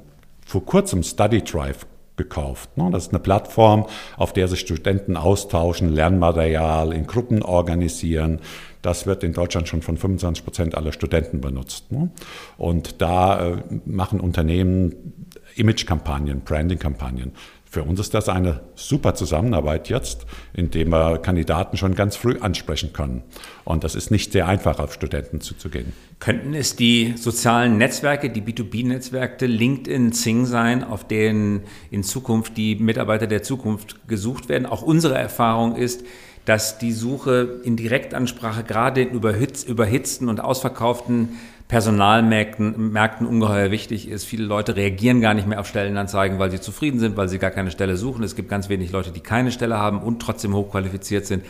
vor 0.47 0.65
kurzem 0.65 1.03
Study 1.03 1.43
Drive 1.43 1.87
gekauft. 2.17 2.77
Ne? 2.77 2.91
Das 2.91 3.07
ist 3.07 3.13
eine 3.13 3.19
Plattform, 3.19 3.87
auf 4.17 4.33
der 4.33 4.49
sich 4.49 4.61
Studenten 4.61 5.17
austauschen, 5.17 5.93
Lernmaterial 5.93 6.93
in 6.93 7.07
Gruppen 7.07 7.43
organisieren. 7.43 8.41
Das 8.83 9.07
wird 9.07 9.25
in 9.25 9.33
Deutschland 9.33 9.67
schon 9.67 9.83
von 9.83 9.97
25 9.97 10.45
Prozent 10.45 10.75
aller 10.77 10.93
Studenten 10.93 11.41
benutzt. 11.41 11.91
Ne? 11.91 12.11
Und 12.57 13.01
da 13.01 13.55
äh, 13.55 13.57
machen 13.85 14.21
Unternehmen 14.21 15.15
Image-Kampagnen, 15.57 16.43
Branding-Kampagnen. 16.43 17.33
Für 17.75 17.83
uns 17.83 17.99
ist 17.99 18.15
das 18.15 18.29
eine 18.29 18.61
super 18.77 19.17
Zusammenarbeit 19.17 19.89
jetzt, 19.89 20.27
indem 20.53 20.91
wir 20.91 21.19
Kandidaten 21.19 21.77
schon 21.77 21.97
ganz 21.97 22.15
früh 22.15 22.39
ansprechen 22.39 22.93
können. 22.93 23.25
Und 23.65 23.83
das 23.83 23.97
ist 23.97 24.13
nicht 24.13 24.31
sehr 24.31 24.47
einfach, 24.47 24.79
auf 24.79 24.95
Studenten 24.95 25.41
zuzugehen. 25.41 25.93
Könnten 26.21 26.55
es 26.55 26.77
die 26.77 27.15
sozialen 27.17 27.77
Netzwerke, 27.77 28.31
die 28.31 28.43
B2B-Netzwerke, 28.43 29.47
LinkedIn, 29.47 30.13
Zing 30.13 30.47
sein, 30.47 30.85
auf 30.85 31.09
denen 31.09 31.63
in 31.91 32.05
Zukunft 32.05 32.57
die 32.57 32.77
Mitarbeiter 32.77 33.27
der 33.27 33.43
Zukunft 33.43 34.07
gesucht 34.07 34.49
werden? 34.49 34.67
Auch 34.67 34.83
unsere 34.83 35.19
Erfahrung 35.19 35.75
ist, 35.75 36.05
dass 36.45 36.79
die 36.79 36.93
Suche 36.93 37.61
in 37.65 37.77
Direktansprache 37.77 38.65
gerade 38.65 39.03
in 39.03 39.11
überhitzten 39.11 40.29
und 40.29 40.41
ausverkauften 40.41 41.31
Personalmärkten 41.67 42.93
Märkten 42.93 43.27
ungeheuer 43.27 43.71
wichtig 43.71 44.09
ist. 44.09 44.25
Viele 44.25 44.45
Leute 44.45 44.77
reagieren 44.77 45.23
gar 45.23 45.33
nicht 45.33 45.49
mehr 45.49 45.59
auf 45.59 45.67
Stellenanzeigen, 45.67 46.39
weil 46.39 46.51
sie 46.51 46.61
zufrieden 46.61 47.01
sind, 47.01 47.17
weil 47.17 47.29
sie 47.29 47.39
gar 47.39 47.51
keine 47.51 47.71
Stelle 47.71 47.97
suchen. 47.97 48.23
Es 48.23 48.37
gibt 48.37 48.51
ganz 48.51 48.69
wenig 48.69 48.93
Leute, 48.93 49.13
die 49.13 49.21
keine 49.21 49.51
Stelle 49.51 49.79
haben 49.79 50.03
und 50.03 50.21
trotzdem 50.21 50.55
hochqualifiziert 50.55 51.25
sind. 51.25 51.43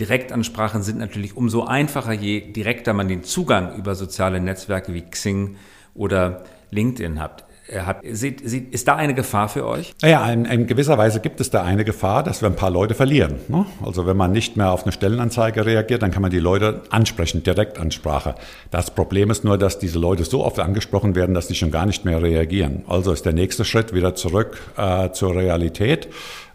Direktansprachen 0.00 0.82
sind 0.82 0.98
natürlich 0.98 1.36
umso 1.36 1.64
einfacher, 1.64 2.12
je 2.12 2.40
direkter 2.40 2.94
man 2.94 3.08
den 3.08 3.24
Zugang 3.24 3.76
über 3.76 3.94
soziale 3.94 4.40
Netzwerke 4.40 4.94
wie 4.94 5.02
Xing 5.02 5.56
oder 5.94 6.44
LinkedIn 6.70 7.20
hat. 7.20 7.44
Hat. 7.76 8.02
Ist 8.02 8.88
da 8.88 8.96
eine 8.96 9.14
Gefahr 9.14 9.48
für 9.48 9.66
euch? 9.66 9.94
Ja, 10.02 10.30
in, 10.30 10.44
in, 10.44 10.66
gewisser 10.66 10.96
Weise 10.98 11.20
gibt 11.20 11.40
es 11.40 11.50
da 11.50 11.62
eine 11.62 11.84
Gefahr, 11.84 12.22
dass 12.22 12.42
wir 12.42 12.48
ein 12.48 12.56
paar 12.56 12.70
Leute 12.70 12.94
verlieren. 12.94 13.36
Ne? 13.48 13.66
Also 13.84 14.06
wenn 14.06 14.16
man 14.16 14.32
nicht 14.32 14.56
mehr 14.56 14.72
auf 14.72 14.84
eine 14.84 14.92
Stellenanzeige 14.92 15.66
reagiert, 15.66 16.02
dann 16.02 16.10
kann 16.10 16.22
man 16.22 16.30
die 16.30 16.38
Leute 16.38 16.82
ansprechen, 16.90 17.42
Direktansprache. 17.42 18.34
Das 18.70 18.90
Problem 18.90 19.30
ist 19.30 19.44
nur, 19.44 19.58
dass 19.58 19.78
diese 19.78 19.98
Leute 19.98 20.24
so 20.24 20.44
oft 20.44 20.58
angesprochen 20.60 21.14
werden, 21.14 21.34
dass 21.34 21.48
sie 21.48 21.54
schon 21.54 21.70
gar 21.70 21.86
nicht 21.86 22.04
mehr 22.04 22.22
reagieren. 22.22 22.84
Also 22.88 23.12
ist 23.12 23.26
der 23.26 23.32
nächste 23.32 23.64
Schritt 23.64 23.94
wieder 23.94 24.14
zurück 24.14 24.58
äh, 24.76 25.10
zur 25.10 25.34
Realität. 25.34 26.08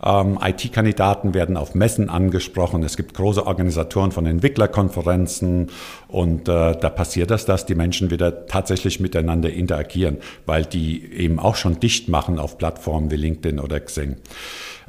Ähm, 0.03 0.37
IT-Kandidaten 0.41 1.33
werden 1.33 1.55
auf 1.55 1.75
Messen 1.75 2.09
angesprochen. 2.09 2.83
Es 2.83 2.97
gibt 2.97 3.13
große 3.13 3.45
Organisatoren 3.45 4.11
von 4.11 4.25
Entwicklerkonferenzen 4.25 5.69
und 6.07 6.49
äh, 6.49 6.75
da 6.75 6.89
passiert 6.89 7.31
das, 7.31 7.45
dass 7.45 7.65
die 7.65 7.75
Menschen 7.75 8.11
wieder 8.11 8.45
tatsächlich 8.47 8.99
miteinander 8.99 9.51
interagieren, 9.51 10.17
weil 10.45 10.65
die 10.65 11.13
eben 11.13 11.39
auch 11.39 11.55
schon 11.55 11.79
dicht 11.79 12.09
machen 12.09 12.39
auf 12.39 12.57
Plattformen 12.57 13.11
wie 13.11 13.15
LinkedIn 13.15 13.59
oder 13.59 13.79
Xing. 13.79 14.17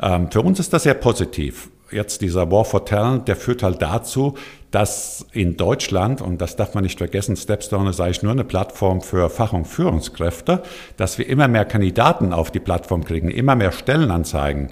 Ähm, 0.02 0.30
für 0.30 0.40
uns 0.40 0.58
ist 0.58 0.72
das 0.72 0.82
sehr 0.82 0.94
positiv. 0.94 1.68
Jetzt 1.90 2.22
dieser 2.22 2.50
War 2.50 2.64
for 2.64 2.84
Talent, 2.84 3.28
der 3.28 3.36
führt 3.36 3.62
halt 3.62 3.80
dazu, 3.80 4.34
dass 4.72 5.26
in 5.32 5.56
Deutschland, 5.56 6.20
und 6.20 6.40
das 6.40 6.56
darf 6.56 6.74
man 6.74 6.82
nicht 6.82 6.98
vergessen, 6.98 7.36
Stepstone 7.36 7.90
ist 7.90 8.00
eigentlich 8.00 8.24
nur 8.24 8.32
eine 8.32 8.42
Plattform 8.42 9.00
für 9.00 9.30
Fach- 9.30 9.52
und 9.52 9.66
Führungskräfte, 9.66 10.64
dass 10.96 11.18
wir 11.18 11.28
immer 11.28 11.46
mehr 11.46 11.64
Kandidaten 11.64 12.32
auf 12.32 12.50
die 12.50 12.58
Plattform 12.58 13.04
kriegen, 13.04 13.30
immer 13.30 13.54
mehr 13.54 13.70
Stellenanzeigen. 13.70 14.70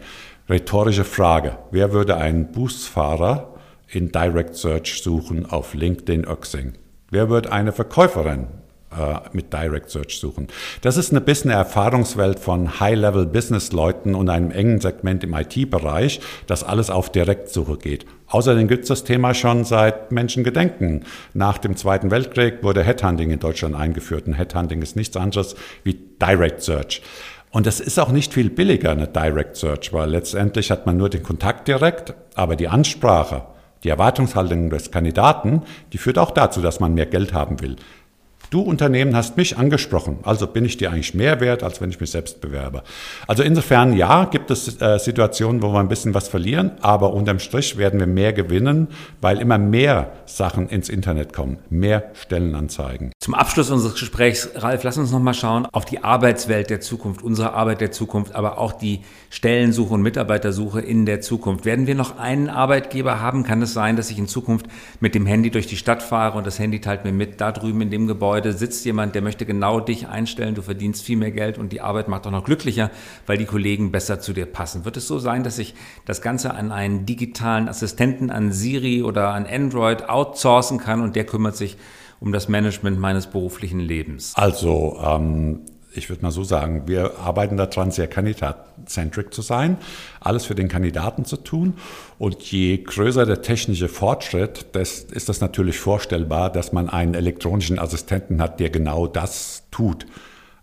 Rhetorische 0.49 1.05
Frage. 1.05 1.59
Wer 1.71 1.93
würde 1.93 2.17
einen 2.17 2.51
Busfahrer 2.51 3.55
in 3.89 4.11
Direct 4.11 4.57
Search 4.57 5.01
suchen 5.03 5.47
auf 5.47 5.75
LinkedIn 5.75 6.27
Oxing? 6.27 6.73
Wer 7.11 7.29
würde 7.29 7.53
eine 7.53 7.71
Verkäuferin 7.71 8.49
äh, 8.91 9.21
mit 9.33 9.53
Direct 9.53 9.91
Search 9.91 10.19
suchen? 10.19 10.49
Das 10.81 10.97
ist 10.97 11.13
ein 11.13 11.25
bisschen 11.25 11.53
eine 11.53 11.61
Erfahrungswelt 11.61 12.41
von 12.41 12.81
High-Level-Business-Leuten 12.81 14.17
und 14.17 14.29
einem 14.31 14.51
engen 14.51 14.81
Segment 14.81 15.23
im 15.23 15.33
IT-Bereich, 15.33 16.21
das 16.49 16.65
alles 16.65 16.91
auf 16.91 17.13
Direktsuche 17.13 17.77
geht. 17.77 18.05
Außerdem 18.27 18.67
gibt 18.67 18.83
es 18.83 18.89
das 18.89 19.05
Thema 19.05 19.35
schon 19.35 19.65
seit 19.65 20.11
Menschengedenken. 20.11 21.05
Nach 21.35 21.59
dem 21.59 21.77
Zweiten 21.77 22.11
Weltkrieg 22.11 22.65
wurde 22.65 22.83
Headhunting 22.83 23.31
in 23.31 23.39
Deutschland 23.39 23.77
eingeführt. 23.77 24.27
Und 24.27 24.35
Headhunting 24.35 24.83
ist 24.83 24.97
nichts 24.97 25.17
anderes 25.17 25.55
wie 25.85 25.95
Direct 26.21 26.63
Search. 26.63 27.03
Und 27.53 27.67
das 27.67 27.81
ist 27.81 28.01
auch 28.01 28.11
nicht 28.11 28.33
viel 28.33 28.49
billiger, 28.49 28.91
eine 28.91 29.07
Direct 29.07 29.57
Search, 29.57 29.93
weil 29.93 30.11
letztendlich 30.11 30.71
hat 30.71 30.87
man 30.87 30.97
nur 30.97 31.11
den 31.11 31.23
Kontakt 31.23 31.69
direkt, 31.69 32.15
aber 32.35 32.57
die 32.57 32.69
Ansprache, 32.69 33.43
die 33.85 33.91
Erwartungshaltung 33.91 34.71
des 34.71 34.91
Kandidaten, 34.91 35.63
die 35.93 35.99
führt 35.99 36.19
auch 36.19 36.31
dazu, 36.31 36.63
dass 36.63 36.81
man 36.81 36.95
mehr 36.95 37.07
Geld 37.07 37.35
haben 37.35 37.61
will. 37.61 37.77
Du 38.53 38.61
Unternehmen 38.61 39.17
hast 39.17 39.39
mich 39.39 39.57
angesprochen, 39.57 40.19
also 40.25 40.47
bin 40.47 40.67
ich 40.67 40.77
dir 40.77 40.91
eigentlich 40.91 41.15
mehr 41.15 41.41
wert, 41.41 41.63
als 41.63 41.81
wenn 41.81 41.89
ich 41.89 42.01
mich 42.01 42.11
selbst 42.11 42.43
bewerbe. 42.43 42.83
Also 43.27 43.43
insofern 43.43 43.95
ja, 43.95 44.27
gibt 44.27 44.51
es 44.51 44.79
äh, 44.79 44.99
Situationen, 44.99 45.63
wo 45.63 45.73
wir 45.73 45.81
ein 45.81 45.89
bisschen 45.89 46.13
was 46.13 46.29
verlieren, 46.29 46.73
aber 46.83 47.15
unterm 47.15 47.39
Strich 47.39 47.79
werden 47.79 47.99
wir 47.99 48.07
mehr 48.07 48.35
gewinnen, 48.35 48.89
weil 49.23 49.41
immer 49.41 49.57
mehr 49.57 50.13
Sachen 50.27 50.69
ins 50.69 50.91
Internet 50.91 51.33
kommen, 51.33 51.61
mehr 51.71 52.11
Stellenanzeigen. 52.13 53.13
Zum 53.21 53.33
Abschluss 53.33 53.71
unseres 53.71 53.95
Gesprächs, 53.95 54.51
Ralf, 54.55 54.83
lass 54.85 54.99
uns 54.99 55.13
nochmal 55.13 55.33
schauen 55.33 55.67
auf 55.73 55.87
die 55.87 56.05
Arbeitswelt 56.05 56.69
der 56.69 56.83
Zukunft, 56.83 57.23
unsere 57.23 57.55
Arbeit 57.55 57.81
der 57.81 57.91
Zukunft, 57.91 58.35
aber 58.35 58.59
auch 58.59 58.73
die 58.73 59.01
Stellensuche 59.31 59.95
und 59.95 60.03
Mitarbeitersuche 60.03 60.83
in 60.83 61.07
der 61.07 61.23
Zukunft. 61.23 61.65
Werden 61.65 61.87
wir 61.87 61.95
noch 61.95 62.19
einen 62.19 62.51
Arbeitgeber 62.51 63.19
haben? 63.19 63.45
Kann 63.45 63.63
es 63.63 63.73
sein, 63.73 63.97
dass 63.97 64.11
ich 64.11 64.19
in 64.19 64.29
Zukunft 64.29 64.67
mit 65.01 65.15
dem 65.15 65.25
Handy 65.25 65.51
durch 65.51 65.67
die 65.67 65.79
Stadt 65.79 66.03
fahre 66.03 66.37
und 66.37 66.47
das 66.47 66.59
Handy 66.59 66.83
teilt 66.83 67.07
mir 67.07 67.13
mit, 67.13 67.41
da 67.41 67.51
drüben 67.51 67.81
in 67.81 67.91
dem 67.91 68.07
Gebäude 68.07 68.42
Gebäude 68.43 68.59
sitzt 68.59 68.85
jemand, 68.85 69.15
der 69.15 69.23
möchte 69.23 69.47
genau 69.47 69.79
dich 69.79 70.09
einstellen, 70.09 70.55
du 70.55 70.63
verdienst 70.63 71.05
viel 71.05 71.17
mehr 71.17 71.31
Geld 71.31 71.59
und 71.59 71.73
die 71.73 71.81
Arbeit 71.81 72.09
macht 72.09 72.27
auch 72.27 72.33
noch 72.33 72.45
glücklicher, 72.45 72.91
weil 73.27 73.39
die 73.39 73.45
Kollegen 73.45 73.93
besser 73.93 74.21
zu 74.21 74.33
dir 74.33 74.47
passen. 74.47 74.85
Wird 74.85 74.97
es 74.97 75.07
so 75.07 75.21
sein, 75.21 75.45
dass 75.45 75.59
ich 75.59 75.75
das 76.07 76.23
Ganze 76.23 76.55
an 76.55 76.73
einen 76.73 77.07
digitalen 77.07 77.69
Assistenten, 77.69 78.31
an 78.31 78.53
Siri 78.53 79.03
oder 79.03 79.29
an 79.29 79.47
Android 79.47 80.09
outsourcen 80.09 80.79
kann 80.79 81.01
und 81.03 81.15
der 81.15 81.25
kümmert 81.25 81.57
sich 81.57 81.77
um 82.19 82.33
das 82.33 82.49
Management 82.49 82.99
meines 82.99 83.29
beruflichen 83.29 83.81
Lebens? 83.81 84.33
Also 84.35 84.99
ähm, 85.05 85.61
ich 85.95 86.09
würde 86.09 86.23
mal 86.23 86.31
so 86.31 86.45
sagen, 86.45 86.83
wir 86.87 87.19
arbeiten 87.19 87.57
daran, 87.57 87.91
sehr 87.91 88.07
kandidat-centric 88.07 89.33
zu 89.33 89.43
sein, 89.43 89.77
alles 90.21 90.47
für 90.47 90.55
den 90.55 90.69
Kandidaten 90.69 91.25
zu 91.25 91.37
tun. 91.37 91.75
Und 92.19 92.41
je 92.51 92.79
größer 92.79 93.27
der 93.27 93.43
technische 93.43 93.89
Fortschritt, 93.89 94.75
des, 94.75 95.05
ist 95.05 95.29
das 95.29 95.41
natürlich 95.41 95.79
vorstellbar, 95.79 96.51
dass 96.51 96.73
man 96.73 96.89
einen 96.89 97.15
elektronischen 97.15 97.79
Assistenten 97.79 98.41
hat, 98.41 98.61
der 98.61 98.71
genau 98.71 99.07
das 99.07 99.65
tut. 99.71 100.07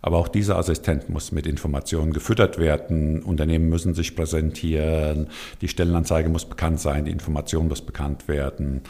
Aber 0.02 0.16
auch 0.16 0.28
dieser 0.28 0.56
Assistent 0.56 1.10
muss 1.10 1.30
mit 1.32 1.46
Informationen 1.46 2.12
gefüttert 2.12 2.58
werden. 2.58 3.22
Unternehmen 3.22 3.68
müssen 3.68 3.94
sich 3.94 4.16
präsentieren. 4.16 5.28
Die 5.60 5.68
Stellenanzeige 5.68 6.28
muss 6.28 6.46
bekannt 6.46 6.80
sein. 6.80 7.04
Die 7.04 7.10
Information 7.10 7.68
muss 7.68 7.82
bekannt 7.82 8.26
werden. 8.26 8.82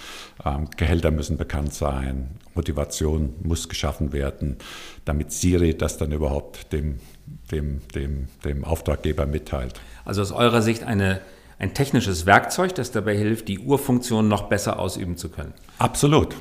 Ähm, 0.45 0.69
Gehälter 0.77 1.11
müssen 1.11 1.37
bekannt 1.37 1.75
sein. 1.75 2.31
Motivation 2.55 3.35
muss 3.43 3.69
geschaffen 3.69 4.13
werden, 4.13 4.57
damit 5.05 5.33
Siri 5.33 5.77
das 5.77 5.99
dann 5.99 6.13
überhaupt 6.13 6.73
dem, 6.73 6.99
dem, 7.51 7.81
dem, 7.95 8.29
dem 8.45 8.65
Auftraggeber 8.65 9.27
mitteilt. 9.27 9.81
Also 10.05 10.23
aus 10.23 10.33
eurer 10.33 10.63
Sicht 10.63 10.85
eine, 10.85 11.21
ein 11.59 11.75
technisches 11.75 12.27
Werkzeug, 12.27 12.75
das 12.75 12.93
dabei 12.93 13.17
hilft, 13.17 13.49
die 13.49 13.59
Urfunktion 13.59 14.29
noch 14.29 14.45
besser 14.45 14.79
ausüben 14.79 15.17
zu 15.17 15.29
können. 15.29 15.55
Absolut. 15.79 16.37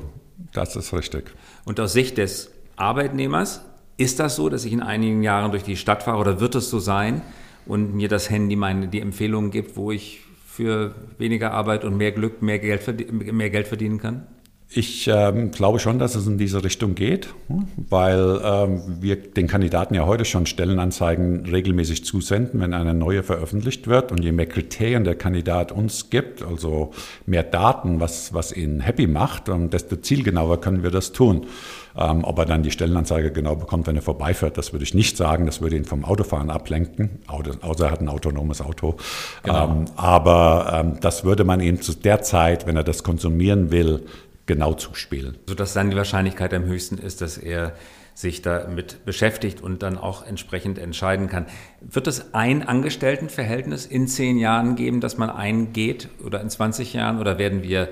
Das 0.52 0.76
ist 0.76 0.92
richtig. 0.92 1.32
Und 1.64 1.78
aus 1.80 1.92
Sicht 1.92 2.18
des 2.18 2.50
Arbeitnehmers 2.76 3.62
ist 4.00 4.18
das 4.18 4.36
so, 4.36 4.48
dass 4.48 4.64
ich 4.64 4.72
in 4.72 4.80
einigen 4.80 5.22
Jahren 5.22 5.50
durch 5.50 5.62
die 5.62 5.76
Stadt 5.76 6.02
fahre 6.02 6.18
oder 6.18 6.40
wird 6.40 6.54
es 6.54 6.70
so 6.70 6.78
sein 6.78 7.20
und 7.66 7.94
mir 7.94 8.08
das 8.08 8.30
Handy 8.30 8.56
meine, 8.56 8.88
die 8.88 9.00
Empfehlungen 9.00 9.50
gibt, 9.50 9.76
wo 9.76 9.92
ich 9.92 10.20
für 10.46 10.94
weniger 11.18 11.52
Arbeit 11.52 11.84
und 11.84 11.96
mehr 11.96 12.10
Glück 12.10 12.40
mehr 12.40 12.58
Geld, 12.58 13.32
mehr 13.32 13.50
Geld 13.50 13.68
verdienen 13.68 13.98
kann? 13.98 14.26
Ich 14.72 15.08
ähm, 15.12 15.50
glaube 15.50 15.80
schon, 15.80 15.98
dass 15.98 16.14
es 16.14 16.28
in 16.28 16.38
diese 16.38 16.62
Richtung 16.62 16.94
geht, 16.94 17.34
hm, 17.48 17.66
weil 17.88 18.40
ähm, 18.44 18.98
wir 19.00 19.16
den 19.16 19.48
Kandidaten 19.48 19.94
ja 19.94 20.06
heute 20.06 20.24
schon 20.24 20.46
Stellenanzeigen 20.46 21.44
regelmäßig 21.44 22.04
zusenden, 22.04 22.60
wenn 22.60 22.72
eine 22.72 22.94
neue 22.94 23.24
veröffentlicht 23.24 23.88
wird. 23.88 24.12
Und 24.12 24.22
je 24.22 24.30
mehr 24.30 24.46
Kriterien 24.46 25.02
der 25.02 25.16
Kandidat 25.16 25.72
uns 25.72 26.08
gibt, 26.08 26.44
also 26.44 26.92
mehr 27.26 27.42
Daten, 27.42 27.98
was, 27.98 28.32
was 28.32 28.52
ihn 28.56 28.78
happy 28.78 29.08
macht, 29.08 29.50
desto 29.72 29.96
zielgenauer 29.96 30.60
können 30.60 30.84
wir 30.84 30.92
das 30.92 31.10
tun. 31.10 31.48
Ähm, 31.96 32.24
ob 32.24 32.38
er 32.38 32.46
dann 32.46 32.62
die 32.62 32.70
Stellenanzeige 32.70 33.32
genau 33.32 33.56
bekommt, 33.56 33.86
wenn 33.86 33.96
er 33.96 34.02
vorbeifährt, 34.02 34.56
das 34.58 34.72
würde 34.72 34.84
ich 34.84 34.94
nicht 34.94 35.16
sagen. 35.16 35.46
Das 35.46 35.60
würde 35.60 35.76
ihn 35.76 35.84
vom 35.84 36.04
Autofahren 36.04 36.50
ablenken, 36.50 37.20
außer 37.26 37.86
er 37.86 37.90
hat 37.90 38.00
ein 38.00 38.08
autonomes 38.08 38.60
Auto. 38.60 38.96
Genau. 39.42 39.68
Ähm, 39.68 39.84
aber 39.96 40.80
ähm, 40.80 41.00
das 41.00 41.24
würde 41.24 41.44
man 41.44 41.60
ihm 41.60 41.80
zu 41.80 41.94
der 41.94 42.22
Zeit, 42.22 42.66
wenn 42.66 42.76
er 42.76 42.84
das 42.84 43.02
konsumieren 43.02 43.70
will, 43.70 44.06
genau 44.46 44.74
zuspielen. 44.74 45.38
Sodass 45.46 45.74
dann 45.74 45.90
die 45.90 45.96
Wahrscheinlichkeit 45.96 46.52
am 46.54 46.64
höchsten 46.64 46.98
ist, 46.98 47.20
dass 47.20 47.38
er 47.38 47.72
sich 48.14 48.42
damit 48.42 49.04
beschäftigt 49.04 49.62
und 49.62 49.82
dann 49.82 49.96
auch 49.96 50.26
entsprechend 50.26 50.78
entscheiden 50.78 51.28
kann. 51.28 51.46
Wird 51.80 52.06
es 52.06 52.34
ein 52.34 52.66
Angestelltenverhältnis 52.66 53.86
in 53.86 54.08
zehn 54.08 54.38
Jahren 54.38 54.76
geben, 54.76 55.00
dass 55.00 55.16
man 55.16 55.30
eingeht 55.30 56.08
oder 56.24 56.40
in 56.40 56.50
20 56.50 56.92
Jahren 56.92 57.18
oder 57.18 57.38
werden 57.38 57.62
wir 57.62 57.88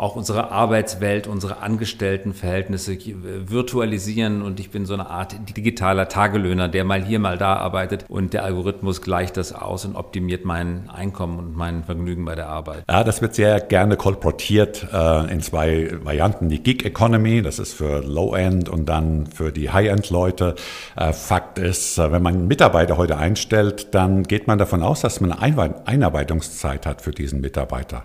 auch 0.00 0.16
unsere 0.16 0.50
Arbeitswelt, 0.50 1.26
unsere 1.26 1.58
Angestelltenverhältnisse 1.58 2.96
virtualisieren 3.46 4.40
und 4.40 4.58
ich 4.58 4.70
bin 4.70 4.86
so 4.86 4.94
eine 4.94 5.10
Art 5.10 5.36
digitaler 5.54 6.08
Tagelöhner, 6.08 6.68
der 6.68 6.84
mal 6.84 7.04
hier, 7.04 7.18
mal 7.18 7.36
da 7.36 7.56
arbeitet 7.56 8.06
und 8.08 8.32
der 8.32 8.44
Algorithmus 8.44 9.02
gleicht 9.02 9.36
das 9.36 9.52
aus 9.52 9.84
und 9.84 9.96
optimiert 9.96 10.46
mein 10.46 10.88
Einkommen 10.88 11.38
und 11.38 11.54
mein 11.54 11.84
Vergnügen 11.84 12.24
bei 12.24 12.34
der 12.34 12.48
Arbeit. 12.48 12.84
Ja, 12.88 13.04
das 13.04 13.20
wird 13.20 13.34
sehr 13.34 13.60
gerne 13.60 13.96
kolportiert 13.96 14.86
äh, 14.90 15.30
in 15.30 15.42
zwei 15.42 15.90
Varianten. 16.02 16.48
Die 16.48 16.62
Gig 16.62 16.82
Economy, 16.86 17.42
das 17.42 17.58
ist 17.58 17.74
für 17.74 18.00
Low-End 18.00 18.70
und 18.70 18.86
dann 18.86 19.26
für 19.26 19.52
die 19.52 19.70
High-End-Leute. 19.70 20.54
Äh, 20.96 21.12
Fakt 21.12 21.58
ist, 21.58 21.98
äh, 21.98 22.10
wenn 22.10 22.22
man 22.22 22.48
Mitarbeiter 22.48 22.96
heute 22.96 23.18
einstellt, 23.18 23.94
dann 23.94 24.22
geht 24.22 24.46
man 24.46 24.58
davon 24.58 24.82
aus, 24.82 25.02
dass 25.02 25.20
man 25.20 25.32
eine 25.32 25.74
Einarbeitungszeit 25.84 26.86
hat 26.86 27.02
für 27.02 27.10
diesen 27.10 27.42
Mitarbeiter. 27.42 28.04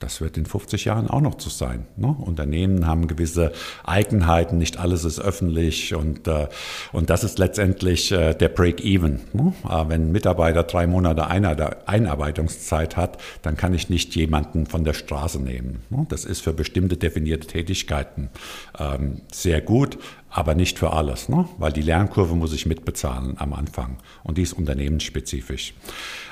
Das 0.00 0.22
wird 0.22 0.38
in 0.38 0.46
50 0.46 0.86
Jahren 0.86 1.08
auch 1.08 1.20
noch 1.20 1.36
zu 1.36 1.50
sein. 1.50 1.86
Ne? 1.96 2.08
Unternehmen 2.08 2.86
haben 2.86 3.06
gewisse 3.06 3.52
Eigenheiten, 3.84 4.56
nicht 4.56 4.78
alles 4.78 5.04
ist 5.04 5.20
öffentlich 5.20 5.94
und, 5.94 6.26
äh, 6.26 6.48
und 6.92 7.10
das 7.10 7.22
ist 7.22 7.38
letztendlich 7.38 8.10
äh, 8.10 8.32
der 8.34 8.48
Break-Even. 8.48 9.20
Ne? 9.34 9.52
Äh, 9.68 9.88
wenn 9.88 10.08
ein 10.08 10.12
Mitarbeiter 10.12 10.62
drei 10.62 10.86
Monate 10.86 11.26
Einarbeitungszeit 11.28 12.96
hat, 12.96 13.18
dann 13.42 13.58
kann 13.58 13.74
ich 13.74 13.90
nicht 13.90 14.16
jemanden 14.16 14.66
von 14.66 14.84
der 14.84 14.94
Straße 14.94 15.38
nehmen. 15.38 15.82
Ne? 15.90 16.06
Das 16.08 16.24
ist 16.24 16.40
für 16.40 16.54
bestimmte 16.54 16.96
definierte 16.96 17.46
Tätigkeiten 17.46 18.30
ähm, 18.78 19.20
sehr 19.30 19.60
gut, 19.60 19.98
aber 20.30 20.54
nicht 20.54 20.78
für 20.78 20.92
alles, 20.92 21.28
ne? 21.28 21.46
weil 21.58 21.72
die 21.72 21.82
Lernkurve 21.82 22.34
muss 22.34 22.52
ich 22.52 22.64
mitbezahlen 22.64 23.34
am 23.38 23.52
Anfang 23.52 23.98
und 24.22 24.38
die 24.38 24.42
ist 24.42 24.52
unternehmensspezifisch. 24.52 25.74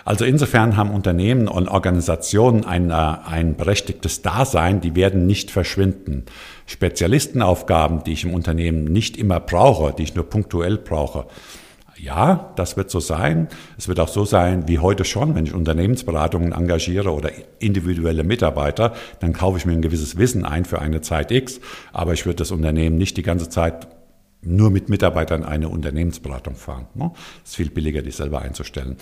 Also 0.05 0.25
insofern 0.25 0.77
haben 0.77 0.91
Unternehmen 0.91 1.49
und 1.49 1.69
Organisationen 1.69 2.65
ein, 2.65 2.91
äh, 2.91 2.95
ein 2.95 3.57
berechtigtes 3.59 4.23
Dasein, 4.23 4.81
die 4.81 4.95
werden 4.97 5.27
nicht 5.27 5.51
verschwinden. 5.51 6.25
Spezialistenaufgaben, 6.65 8.05
die 8.05 8.13
ich 8.13 8.25
im 8.25 8.33
Unternehmen 8.33 8.85
nicht 8.85 9.19
immer 9.19 9.41
brauche, 9.41 9.93
die 9.93 10.05
ich 10.05 10.15
nur 10.15 10.25
punktuell 10.25 10.79
brauche, 10.79 11.27
Ja, 12.01 12.53
das 12.55 12.77
wird 12.77 12.91
so 12.91 13.01
sein. 13.01 13.49
Es 13.77 13.89
wird 13.89 13.99
auch 13.99 14.09
so 14.09 14.25
sein 14.25 14.69
wie 14.69 14.79
heute 14.79 15.05
schon, 15.05 15.35
wenn 15.35 15.47
ich 15.47 15.53
Unternehmensberatungen 15.53 16.53
engagiere 16.53 17.11
oder 17.13 17.33
individuelle 17.59 18.23
Mitarbeiter, 18.23 18.95
dann 19.19 19.33
kaufe 19.33 19.59
ich 19.59 19.67
mir 19.67 19.73
ein 19.73 19.83
gewisses 19.83 20.17
Wissen 20.17 20.45
ein 20.45 20.65
für 20.65 20.81
eine 20.81 21.01
Zeit 21.01 21.33
X, 21.33 21.61
aber 21.93 22.13
ich 22.13 22.25
würde 22.25 22.37
das 22.37 22.53
Unternehmen 22.53 22.99
nicht 22.99 23.17
die 23.17 23.25
ganze 23.25 23.49
Zeit 23.49 23.89
nur 24.43 24.71
mit 24.71 24.89
Mitarbeitern 24.89 25.43
eine 25.43 25.69
Unternehmensberatung 25.69 26.55
fahren. 26.55 26.87
Ne? 26.95 27.11
Es 27.43 27.51
ist 27.51 27.57
viel 27.57 27.71
billiger, 27.71 28.03
die 28.03 28.13
selber 28.13 28.43
einzustellen. 28.43 28.97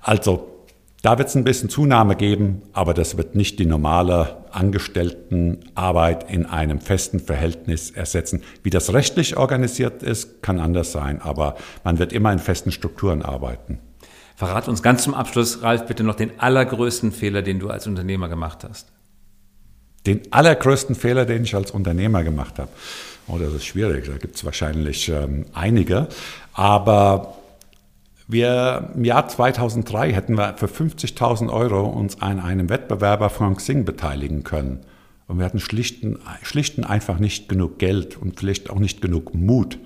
Also 0.00 0.55
da 1.02 1.18
wird 1.18 1.28
es 1.28 1.34
ein 1.34 1.44
bisschen 1.44 1.68
Zunahme 1.68 2.16
geben, 2.16 2.62
aber 2.72 2.94
das 2.94 3.16
wird 3.16 3.34
nicht 3.34 3.58
die 3.58 3.66
normale 3.66 4.38
Angestelltenarbeit 4.50 6.30
in 6.30 6.46
einem 6.46 6.80
festen 6.80 7.20
Verhältnis 7.20 7.90
ersetzen. 7.90 8.42
Wie 8.62 8.70
das 8.70 8.92
rechtlich 8.92 9.36
organisiert 9.36 10.02
ist, 10.02 10.42
kann 10.42 10.58
anders 10.58 10.92
sein, 10.92 11.20
aber 11.20 11.56
man 11.84 11.98
wird 11.98 12.12
immer 12.12 12.32
in 12.32 12.38
festen 12.38 12.72
Strukturen 12.72 13.22
arbeiten. 13.22 13.78
Verrat 14.36 14.68
uns 14.68 14.82
ganz 14.82 15.02
zum 15.02 15.14
Abschluss, 15.14 15.62
Ralf, 15.62 15.86
bitte 15.86 16.02
noch 16.02 16.14
den 16.14 16.38
allergrößten 16.38 17.12
Fehler, 17.12 17.42
den 17.42 17.58
du 17.58 17.70
als 17.70 17.86
Unternehmer 17.86 18.28
gemacht 18.28 18.64
hast. 18.68 18.88
Den 20.06 20.20
allergrößten 20.30 20.94
Fehler, 20.94 21.24
den 21.24 21.44
ich 21.44 21.54
als 21.54 21.70
Unternehmer 21.70 22.22
gemacht 22.22 22.58
habe. 22.58 22.70
Oh, 23.28 23.38
das 23.38 23.52
ist 23.54 23.64
schwierig, 23.64 24.06
da 24.06 24.18
gibt 24.18 24.36
es 24.36 24.44
wahrscheinlich 24.44 25.08
ähm, 25.08 25.46
einige. 25.52 26.08
Aber 26.52 27.38
wir 28.28 28.90
im 28.94 29.04
Jahr 29.04 29.28
2003 29.28 30.12
hätten 30.12 30.36
wir 30.36 30.54
für 30.56 30.66
50.000 30.66 31.52
Euro 31.52 31.84
uns 31.84 32.20
an 32.20 32.40
einem 32.40 32.68
Wettbewerber 32.68 33.30
von 33.30 33.56
Xing 33.56 33.84
beteiligen 33.84 34.42
können. 34.42 34.80
Und 35.28 35.38
wir 35.38 35.44
hatten 35.44 35.60
schlichten, 35.60 36.18
schlichten 36.42 36.84
einfach 36.84 37.18
nicht 37.18 37.48
genug 37.48 37.78
Geld 37.78 38.16
und 38.16 38.38
vielleicht 38.38 38.70
auch 38.70 38.78
nicht 38.78 39.00
genug 39.00 39.34
Mut, 39.34 39.78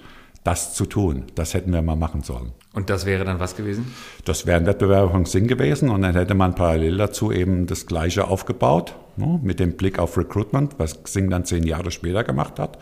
das 0.44 0.74
zu 0.74 0.87
tun. 0.87 1.24
Das 1.35 1.55
hätten 1.55 1.72
wir 1.72 1.83
mal 1.83 1.96
machen 1.96 2.22
sollen. 2.22 2.53
Und 2.72 2.88
das 2.88 3.05
wäre 3.05 3.24
dann 3.24 3.40
was 3.40 3.57
gewesen? 3.57 3.92
Das 4.24 4.46
wäre 4.46 4.59
ein 4.59 4.66
Wettbewerb 4.66 5.11
von 5.11 5.24
Xing 5.24 5.46
gewesen 5.46 5.88
und 5.88 6.03
dann 6.03 6.14
hätte 6.14 6.35
man 6.35 6.55
parallel 6.55 6.96
dazu 6.96 7.33
eben 7.33 7.66
das 7.66 7.87
Gleiche 7.87 8.29
aufgebaut, 8.29 8.94
ne, 9.16 9.40
mit 9.42 9.61
dem 9.61 9.77
Blick 9.77 9.99
auf 9.99 10.16
Recruitment, 10.16 10.79
was 10.79 11.03
Xing 11.03 11.31
dann 11.31 11.44
zehn 11.44 11.64
Jahre 11.64 11.90
später 11.90 12.25
gemacht 12.25 12.59
hat. 12.59 12.79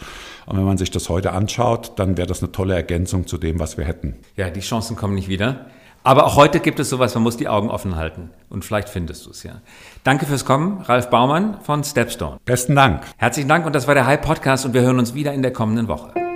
Und 0.46 0.56
wenn 0.56 0.64
man 0.64 0.78
sich 0.78 0.90
das 0.90 1.08
heute 1.08 1.32
anschaut, 1.32 1.92
dann 1.96 2.16
wäre 2.16 2.26
das 2.26 2.42
eine 2.42 2.52
tolle 2.52 2.74
Ergänzung 2.74 3.26
zu 3.26 3.38
dem, 3.38 3.58
was 3.58 3.76
wir 3.76 3.84
hätten. 3.84 4.16
Ja, 4.36 4.50
die 4.50 4.60
Chancen 4.60 4.96
kommen 4.96 5.14
nicht 5.14 5.28
wieder. 5.28 5.66
Aber 6.04 6.26
auch 6.26 6.36
heute 6.36 6.60
gibt 6.60 6.80
es 6.80 6.88
sowas, 6.88 7.14
man 7.14 7.22
muss 7.22 7.36
die 7.36 7.48
Augen 7.48 7.70
offen 7.70 7.96
halten. 7.96 8.30
Und 8.48 8.64
vielleicht 8.64 8.88
findest 8.88 9.26
du 9.26 9.30
es 9.30 9.42
ja. 9.42 9.60
Danke 10.04 10.26
fürs 10.26 10.44
Kommen, 10.44 10.80
Ralf 10.82 11.10
Baumann 11.10 11.58
von 11.62 11.84
Stepstone. 11.84 12.38
Besten 12.44 12.74
Dank. 12.74 13.02
Herzlichen 13.16 13.48
Dank 13.48 13.66
und 13.66 13.74
das 13.74 13.86
war 13.86 13.94
der 13.94 14.06
High 14.06 14.20
Podcast 14.20 14.64
und 14.64 14.74
wir 14.74 14.82
hören 14.82 14.98
uns 14.98 15.14
wieder 15.14 15.32
in 15.32 15.42
der 15.42 15.52
kommenden 15.52 15.88
Woche. 15.88 16.27